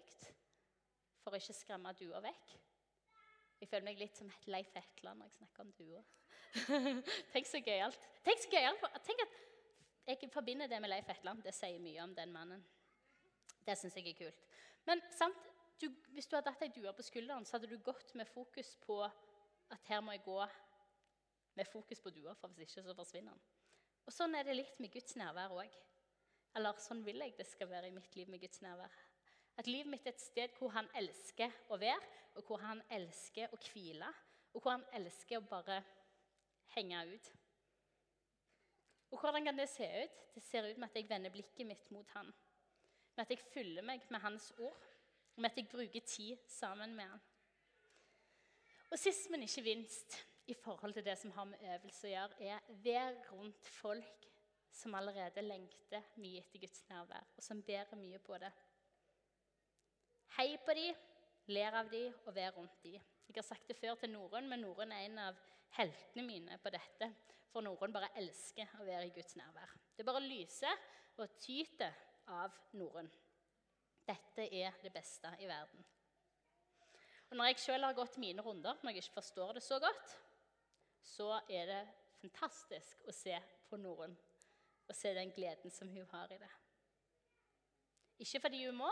for 1.21 1.37
å 1.37 1.41
ikke 1.41 1.53
skremme 1.59 1.93
dua 1.99 2.23
vekk? 2.25 2.55
Jeg 3.61 3.69
føler 3.69 3.85
meg 3.91 4.01
litt 4.01 4.17
som 4.17 4.31
Leif 4.49 4.73
Hetland 4.73 5.21
når 5.21 5.29
jeg 5.29 5.37
snakker 5.37 5.67
om 5.67 5.75
duer. 5.77 6.07
Tenk 7.35 7.51
så 7.51 7.61
gøyalt. 7.61 8.09
Tenk 8.25 8.41
så 8.41 8.53
gøyalt. 8.55 8.87
Tenk 9.05 9.21
at 9.27 9.37
jeg 10.09 10.33
forbinder 10.33 10.71
det 10.73 10.81
med 10.81 10.91
Leif 10.95 11.13
Etland. 11.13 11.45
Det 11.45 11.53
sier 11.55 11.83
mye 11.83 12.01
om 12.07 12.17
den 12.17 12.33
mannen. 12.33 12.65
Det 13.67 13.77
syns 13.77 14.01
jeg 14.01 14.09
er 14.15 14.19
kult. 14.23 14.49
Men 14.89 15.05
sant, 15.13 15.53
du, 15.77 15.91
hvis 16.17 16.27
du 16.27 16.39
hadde 16.39 16.57
hatt 16.57 16.65
ei 16.65 16.73
due 16.73 16.97
på 16.97 17.05
skulderen, 17.05 17.45
så 17.45 17.59
hadde 17.59 17.69
du 17.69 17.77
gått 17.85 18.17
med 18.17 18.33
fokus 18.33 18.73
på 18.81 19.03
at 19.05 19.93
her 19.93 20.01
må 20.01 20.17
jeg 20.17 20.25
gå 20.25 20.41
med 21.55 21.69
fokus 21.69 22.01
på 22.01 22.13
dua, 22.15 22.35
for 22.35 22.49
hvis 22.49 22.71
ikke 22.71 22.87
så 22.87 22.95
forsvinner 22.97 23.37
den. 23.37 23.47
Og 24.07 24.15
Sånn 24.15 24.35
er 24.35 24.47
det 24.47 24.57
litt 24.57 24.81
med 24.83 24.93
Guds 24.95 25.17
nærvær 25.19 25.55
òg. 25.61 25.75
Eller 26.59 26.83
sånn 26.83 27.05
vil 27.07 27.21
jeg 27.23 27.37
det 27.39 27.47
skal 27.47 27.71
være 27.71 27.91
i 27.91 27.95
mitt 27.95 28.17
liv 28.19 28.31
med 28.31 28.43
Guds 28.43 28.63
nærvær. 28.65 28.95
At 29.61 29.69
livet 29.69 29.91
mitt 29.93 30.07
er 30.07 30.15
et 30.15 30.23
sted 30.23 30.57
hvor 30.59 30.73
han 30.75 30.89
elsker 30.99 31.53
å 31.71 31.79
være, 31.79 32.09
og 32.39 32.47
hvor 32.47 32.63
han 32.63 32.81
elsker 32.97 33.53
å 33.53 33.59
hvile, 33.71 34.09
og 34.55 34.63
hvor 34.63 34.75
han 34.75 34.87
elsker 34.99 35.39
å 35.39 35.47
bare 35.47 35.81
henge 36.75 37.03
ut. 37.13 37.31
Og 39.11 39.19
hvordan 39.19 39.47
kan 39.47 39.59
det 39.59 39.69
se 39.69 39.87
ut? 40.05 40.21
Det 40.35 40.43
ser 40.43 40.69
ut 40.71 40.79
med 40.79 40.89
at 40.89 40.97
jeg 40.97 41.11
vender 41.11 41.35
blikket 41.35 41.67
mitt 41.67 41.91
mot 41.91 42.11
han. 42.15 42.31
Med 43.17 43.25
at 43.25 43.35
jeg 43.35 43.43
fyller 43.53 43.87
meg 43.87 44.07
med 44.11 44.23
hans 44.23 44.53
ord, 44.59 44.87
og 45.35 45.43
med 45.43 45.51
at 45.51 45.59
jeg 45.59 45.71
bruker 45.71 46.07
tid 46.07 46.39
sammen 46.49 46.95
med 46.97 47.11
han. 47.11 47.23
Og 48.91 48.99
sist, 48.99 49.29
men 49.31 49.43
ikke 49.47 49.63
minst, 49.67 50.17
i 50.51 50.55
forhold 50.55 50.95
til 50.95 51.05
det 51.05 51.17
som 51.19 51.31
har 51.37 51.47
med 51.47 51.63
øvelse 51.75 52.09
å 52.09 52.11
gjøre, 52.11 52.51
er 52.51 52.73
vær 52.85 53.15
rundt 53.31 53.69
folk 53.71 54.27
som 54.75 54.95
allerede 54.99 55.43
lengter 55.45 56.07
mye 56.23 56.43
etter 56.43 56.63
Guds 56.63 56.83
nærvær, 56.91 57.27
og 57.37 57.45
som 57.45 57.63
bærer 57.63 57.99
mye 57.99 58.19
på 58.23 58.39
det. 58.43 58.51
Hei 60.37 60.55
på 60.65 60.75
dem, 60.79 60.99
ler 61.51 61.77
av 61.81 61.91
dem 61.91 62.15
og 62.25 62.35
vær 62.35 62.55
rundt 62.57 62.83
dem. 62.83 62.99
Jeg 63.31 63.39
har 63.39 63.47
sagt 63.47 63.69
det 63.71 63.79
før 63.79 63.99
til 63.99 64.11
Norunn, 64.11 64.49
men 64.51 64.63
Norunn 64.65 64.95
er 64.95 65.07
en 65.07 65.19
av 65.23 65.39
heltene 65.77 66.27
mine 66.27 66.59
på 66.63 66.73
dette. 66.75 67.11
For 67.51 67.63
Norunn 67.67 67.95
bare 67.95 68.11
elsker 68.19 68.79
å 68.79 68.87
være 68.87 69.09
i 69.09 69.15
Guds 69.15 69.37
nærvær. 69.39 69.75
Det 69.97 70.07
bare 70.07 70.23
lyser 70.23 70.83
og 71.19 71.39
tyter 71.43 71.95
av 72.31 72.55
Norunn. 72.79 73.11
Dette 74.07 74.47
er 74.47 74.75
det 74.83 74.93
beste 74.95 75.31
i 75.39 75.47
verden. 75.51 75.87
Og 77.31 77.37
Når 77.39 77.53
jeg 77.53 77.63
sjøl 77.63 77.87
har 77.87 77.95
gått 77.95 78.19
mine 78.19 78.43
runder, 78.43 78.79
når 78.83 78.91
jeg 78.91 79.05
ikke 79.05 79.21
forstår 79.21 79.59
det 79.59 79.63
så 79.63 79.79
godt, 79.83 80.17
så 81.03 81.41
er 81.49 81.67
det 81.71 81.83
fantastisk 82.21 83.05
å 83.09 83.15
se 83.15 83.37
på 83.69 83.79
Norunn 83.81 84.17
og 84.91 84.97
se 84.97 85.13
den 85.15 85.33
gleden 85.33 85.71
som 85.71 85.89
hun 85.89 86.07
har 86.11 86.33
i 86.35 86.39
det. 86.41 86.51
Ikke 88.21 88.41
fordi 88.41 88.65
hun 88.67 88.77
må, 88.77 88.91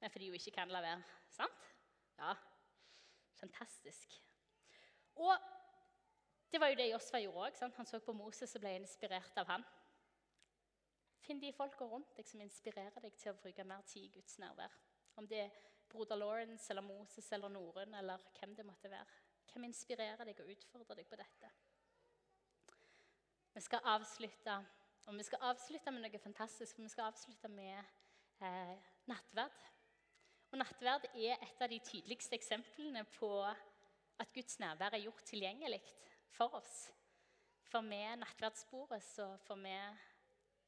men 0.00 0.10
fordi 0.10 0.30
hun 0.30 0.38
ikke 0.40 0.54
kan 0.56 0.72
la 0.72 0.80
være. 0.82 1.02
Sant? 1.30 1.68
Ja, 2.18 2.32
fantastisk. 3.38 4.16
Og 5.14 5.36
det 6.52 6.60
var 6.60 6.72
jo 6.72 6.78
det 6.80 6.90
Josfa 6.90 7.20
gjorde 7.22 7.46
òg. 7.48 7.76
Han 7.76 7.86
så 7.86 8.00
på 8.00 8.12
Moses 8.12 8.56
og 8.56 8.64
ble 8.64 8.74
inspirert 8.80 9.38
av 9.40 9.48
han. 9.52 9.64
Finn 11.22 11.40
de 11.40 11.52
folka 11.54 11.86
rundt 11.86 12.16
deg 12.16 12.26
som 12.26 12.40
inspirerer 12.42 13.04
deg 13.04 13.14
til 13.20 13.30
å 13.30 13.38
bruke 13.38 13.64
mer 13.64 13.84
tid 13.86 14.08
i 14.08 14.14
Guds 14.16 14.40
nærvær. 14.42 14.74
Om 15.16 15.28
det 15.28 15.44
er 15.44 15.60
broder 15.92 16.18
Lawrence 16.18 16.72
eller 16.72 16.82
Moses 16.82 17.28
eller 17.32 17.52
Norun 17.52 17.94
eller 17.94 18.24
hvem 18.38 18.56
det 18.56 18.66
måtte 18.66 18.90
være. 18.90 19.20
Hvem 19.52 19.68
inspirerer 19.68 20.24
deg 20.24 20.40
og 20.40 20.52
utfordrer 20.54 21.00
deg 21.00 21.08
på 21.10 21.18
dette? 21.20 21.50
Vi 23.52 23.60
skal 23.60 23.84
avslutte 23.92 24.54
og 25.06 25.18
vi 25.18 25.24
skal 25.26 25.42
avslutte 25.50 25.90
med 25.90 26.04
noe 26.04 26.18
fantastisk. 26.22 26.76
for 26.76 26.86
Vi 26.86 26.92
skal 26.92 27.10
avslutte 27.10 27.48
med 27.50 27.78
eh, 28.46 28.76
nattverd. 29.10 29.64
Og 30.52 30.58
Nattverd 30.60 31.08
er 31.16 31.40
et 31.40 31.62
av 31.64 31.70
de 31.72 31.78
tydeligste 31.82 32.36
eksemplene 32.36 33.02
på 33.16 33.30
at 33.42 34.32
Guds 34.34 34.58
nærvær 34.60 34.94
er 34.94 35.06
gjort 35.06 35.24
tilgjengelig 35.26 35.80
for 36.36 36.54
oss. 36.60 36.90
For 37.72 37.80
med 37.80 38.20
nattverdsbordet 38.20 39.00
så 39.02 39.30
får 39.46 39.60
vi 39.64 39.76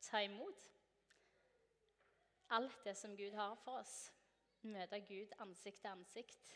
ta 0.08 0.22
imot 0.24 0.66
alt 2.56 2.84
det 2.84 2.96
som 2.96 3.16
Gud 3.16 3.36
har 3.36 3.54
for 3.64 3.84
oss. 3.84 4.10
Møte 4.64 5.00
Gud 5.04 5.36
ansikt 5.44 5.82
til 5.84 5.92
ansikt. 5.92 6.54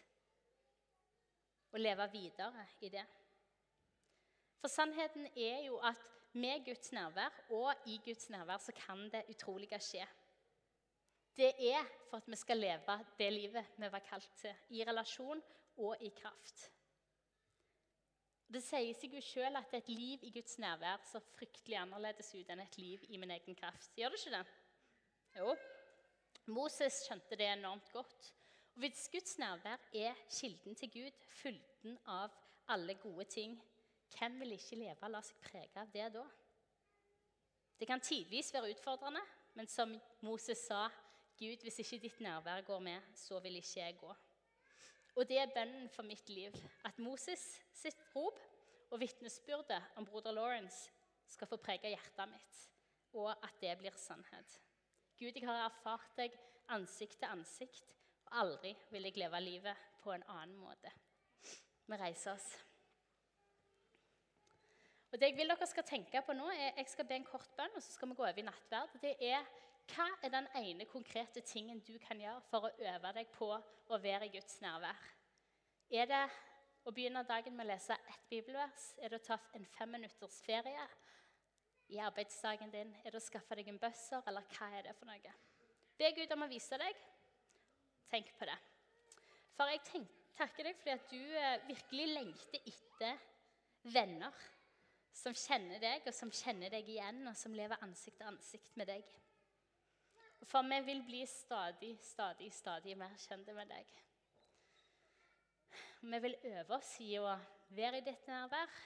Og 1.72 1.80
leve 1.80 2.10
videre 2.12 2.66
i 2.80 2.88
det. 2.88 3.04
For 4.60 4.68
sannheten 4.68 5.26
er 5.36 5.60
jo 5.66 5.78
at 5.78 6.00
med 6.32 6.64
Guds 6.64 6.92
nærvær 6.92 7.44
og 7.50 7.74
i 7.86 8.00
Guds 8.04 8.30
nærvær 8.30 8.58
så 8.58 8.72
kan 8.72 9.06
det 9.12 9.24
utrolige 9.28 9.80
skje. 9.80 10.06
Det 11.36 11.52
er 11.70 11.84
for 12.10 12.16
at 12.16 12.26
vi 12.26 12.36
skal 12.36 12.58
leve 12.58 12.98
det 13.18 13.32
livet 13.32 13.66
vi 13.76 13.92
var 13.92 14.02
kalt 14.10 14.30
til, 14.36 14.54
i 14.68 14.84
relasjon 14.84 15.42
og 15.76 15.96
i 16.00 16.08
kraft. 16.08 16.70
Det 18.48 18.62
sier 18.64 18.96
seg 18.96 19.12
jo 19.12 19.20
sjøl 19.20 19.58
at 19.60 19.74
et 19.76 19.90
liv 19.92 20.22
i 20.24 20.32
Guds 20.32 20.56
nærvær 20.58 21.02
ser 21.04 21.24
fryktelig 21.36 21.76
annerledes 21.76 22.32
ut 22.34 22.48
enn 22.48 22.62
et 22.64 22.78
liv 22.80 23.04
i 23.12 23.20
min 23.20 23.30
egen 23.34 23.56
kraft. 23.58 23.92
Gjør 23.96 24.14
det 24.14 24.20
ikke 24.22 24.38
det? 24.38 24.54
Jo. 25.36 25.56
Moses 26.56 27.02
skjønte 27.04 27.36
det 27.36 27.50
enormt 27.52 27.92
godt. 27.92 28.32
Hvis 28.78 29.08
Guds 29.12 29.38
nærvær 29.38 29.76
er 29.94 30.14
kilden 30.30 30.74
til 30.74 30.90
Gud, 30.92 31.14
fylden 31.28 31.96
av 32.06 32.30
alle 32.70 32.94
gode 32.94 33.24
ting, 33.24 33.56
hvem 34.18 34.36
vil 34.40 34.54
ikke 34.54 34.78
leve 34.78 35.02
og 35.02 35.10
la 35.10 35.22
seg 35.26 35.40
prege 35.42 35.82
av 35.82 35.90
det 35.90 36.04
da? 36.14 36.22
Det 37.80 37.88
kan 37.90 38.00
tidvis 38.00 38.52
være 38.54 38.70
utfordrende, 38.76 39.24
men 39.58 39.66
som 39.66 39.96
Moses 40.22 40.62
sa, 40.68 40.84
Gud, 41.42 41.66
hvis 41.66 41.80
ikke 41.82 42.00
ditt 42.06 42.22
nærvær 42.22 42.62
går 42.70 42.86
med, 42.86 43.10
så 43.18 43.42
vil 43.42 43.58
ikke 43.58 43.80
jeg 43.80 43.98
gå. 43.98 44.14
Og 45.16 45.26
det 45.26 45.42
er 45.42 45.54
bønnen 45.58 45.90
for 45.90 46.06
mitt 46.06 46.30
liv. 46.30 46.54
At 46.86 47.02
Moses 47.02 47.48
sitt 47.74 47.98
rop 48.14 48.38
og 48.90 49.00
vitnesbyrdet 49.02 49.82
om 49.98 50.06
broder 50.06 50.38
Lawrence 50.38 50.92
skal 51.26 51.50
få 51.50 51.58
prege 51.58 51.90
hjertet 51.96 52.30
mitt, 52.30 52.66
og 53.18 53.32
at 53.34 53.58
det 53.60 53.74
blir 53.82 53.98
sannhet. 53.98 54.60
Gud, 55.18 55.34
jeg 55.34 55.50
har 55.50 55.64
erfart 55.66 56.14
deg 56.16 56.38
ansikt 56.70 57.18
til 57.18 57.34
ansikt, 57.34 57.97
aldri 58.32 58.74
vil 58.90 59.08
jeg 59.08 59.18
leve 59.20 59.40
livet 59.40 59.84
på 60.02 60.12
en 60.12 60.24
annen 60.28 60.56
måte. 60.60 60.92
Vi 61.88 61.96
reiser 61.96 62.34
oss. 62.34 62.48
Og 65.12 65.20
det 65.20 65.30
Jeg 65.30 65.36
vil 65.36 65.48
dere 65.48 65.66
skal 65.66 65.86
tenke 65.88 66.20
på 66.22 66.34
nå, 66.36 66.50
er, 66.52 66.74
jeg 66.76 66.88
skal 66.88 67.06
be 67.08 67.16
en 67.16 67.24
kort 67.24 67.48
bønn, 67.56 67.76
og 67.76 67.82
så 67.82 67.92
skal 67.92 68.08
vi 68.10 68.14
gå 68.14 68.22
over 68.26 68.38
i 68.38 68.44
nattverd. 68.44 68.98
Det 69.00 69.14
er 69.24 69.46
hva 69.88 70.04
er 70.22 70.32
den 70.34 70.48
ene 70.60 70.84
konkrete 70.84 71.40
tingen 71.40 71.80
du 71.80 71.94
kan 72.02 72.20
gjøre 72.20 72.42
for 72.50 72.68
å 72.68 72.74
øve 72.76 73.12
deg 73.16 73.30
på 73.32 73.48
å 73.56 73.98
være 74.02 74.28
i 74.28 74.34
Guds 74.34 74.60
nærvær? 74.60 75.00
Er 75.88 76.10
det 76.10 76.24
å 76.84 76.92
begynne 76.92 77.24
dagen 77.24 77.56
med 77.56 77.64
å 77.64 77.70
lese 77.70 77.96
ett 77.96 78.26
bibelvers? 78.28 78.90
Er 79.00 79.08
det 79.08 79.22
å 79.22 79.26
ta 79.30 79.38
en 79.56 79.64
femminutters 79.78 80.42
ferie 80.44 80.84
i 81.88 82.00
arbeidsdagen 82.04 82.72
din? 82.74 82.92
Er 83.00 83.14
det 83.14 83.22
å 83.22 83.24
skaffe 83.24 83.56
deg 83.56 83.72
en 83.72 83.80
bøsser, 83.80 84.20
eller 84.28 84.44
hva 84.52 84.68
er 84.76 84.90
det 84.90 84.96
for 84.98 85.08
noe? 85.08 85.34
Be 85.96 86.12
Gud 86.20 86.36
om 86.36 86.44
å 86.44 86.50
vise 86.52 86.76
deg. 86.78 87.00
Tenk 88.08 88.30
på 88.38 88.48
det. 88.48 88.56
For 89.56 89.68
jeg 89.68 89.82
tenk, 89.84 90.12
takker 90.38 90.68
deg 90.68 90.78
fordi 90.78 90.94
at 90.94 91.10
du 91.12 91.18
eh, 91.18 91.66
virkelig 91.68 92.06
lengter 92.14 92.70
etter 92.70 93.26
venner 93.92 94.44
som 95.18 95.34
kjenner 95.34 95.80
deg, 95.82 96.06
og 96.06 96.14
som 96.14 96.30
kjenner 96.32 96.72
deg 96.72 96.88
igjen, 96.88 97.24
og 97.26 97.36
som 97.36 97.56
lever 97.56 97.80
ansikt 97.84 98.20
til 98.20 98.30
ansikt 98.30 98.76
med 98.78 98.88
deg. 98.92 99.06
For 100.46 100.62
vi 100.70 100.78
vil 100.86 101.02
bli 101.04 101.24
stadig, 101.26 101.96
stadig, 102.06 102.52
stadig 102.54 102.94
mer 102.96 103.16
kjente 103.18 103.54
med 103.56 103.68
deg. 103.72 103.96
Vi 106.00 106.20
vil 106.22 106.36
øve 106.54 106.78
oss 106.78 106.92
i 107.02 107.16
å 107.18 107.32
være 107.74 107.98
i 107.98 108.06
ditt 108.06 108.28
nærvær. 108.30 108.76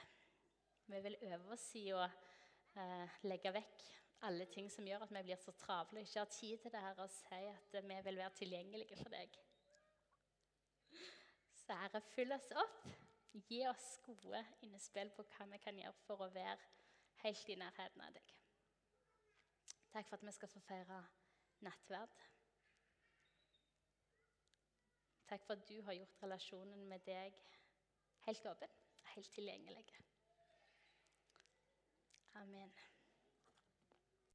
Vi 0.88 1.00
vil 1.04 1.18
øve 1.28 1.52
oss 1.52 1.66
i 1.78 1.90
å 1.92 2.00
eh, 2.02 3.18
legge 3.28 3.52
vekk 3.52 3.84
alle 4.22 4.46
ting 4.46 4.70
som 4.70 4.86
gjør 4.86 5.04
at 5.06 5.14
vi 5.14 5.22
blir 5.26 5.40
så 5.40 5.54
travle 5.58 6.00
og 6.00 6.06
ikke 6.06 6.20
har 6.20 6.30
tid 6.30 6.58
til 6.58 6.72
det 6.72 6.80
her, 6.80 6.98
og 7.02 7.10
si 7.10 7.40
at 7.50 7.78
vi 7.88 7.96
vil 8.04 8.20
være 8.20 8.36
tilgjengelige 8.38 8.96
for 8.96 9.14
deg. 9.14 9.38
Så 11.62 11.78
Herre, 11.78 12.02
fyll 12.14 12.34
oss 12.34 12.50
opp. 12.62 12.84
Gi 13.48 13.62
oss 13.66 13.86
gode 14.04 14.42
innespill 14.66 15.10
på 15.16 15.24
hva 15.24 15.46
vi 15.54 15.58
kan 15.62 15.78
gjøre 15.78 16.04
for 16.04 16.20
å 16.20 16.28
være 16.34 16.58
helt 17.22 17.48
i 17.48 17.56
nærheten 17.56 18.04
av 18.04 18.12
deg. 18.12 18.34
Takk 19.92 20.08
for 20.08 20.18
at 20.18 20.26
vi 20.26 20.34
skal 20.36 20.52
få 20.52 20.60
feire 20.66 21.00
nattverd. 21.64 22.20
Takk 25.32 25.46
for 25.46 25.56
at 25.56 25.68
du 25.68 25.78
har 25.86 25.96
gjort 25.96 26.22
relasjonen 26.26 26.86
med 26.88 27.04
deg 27.08 27.40
helt 28.26 28.48
åpen, 28.52 28.80
helt 29.14 29.32
tilgjengelig. 29.32 29.86
Amen. 32.42 32.72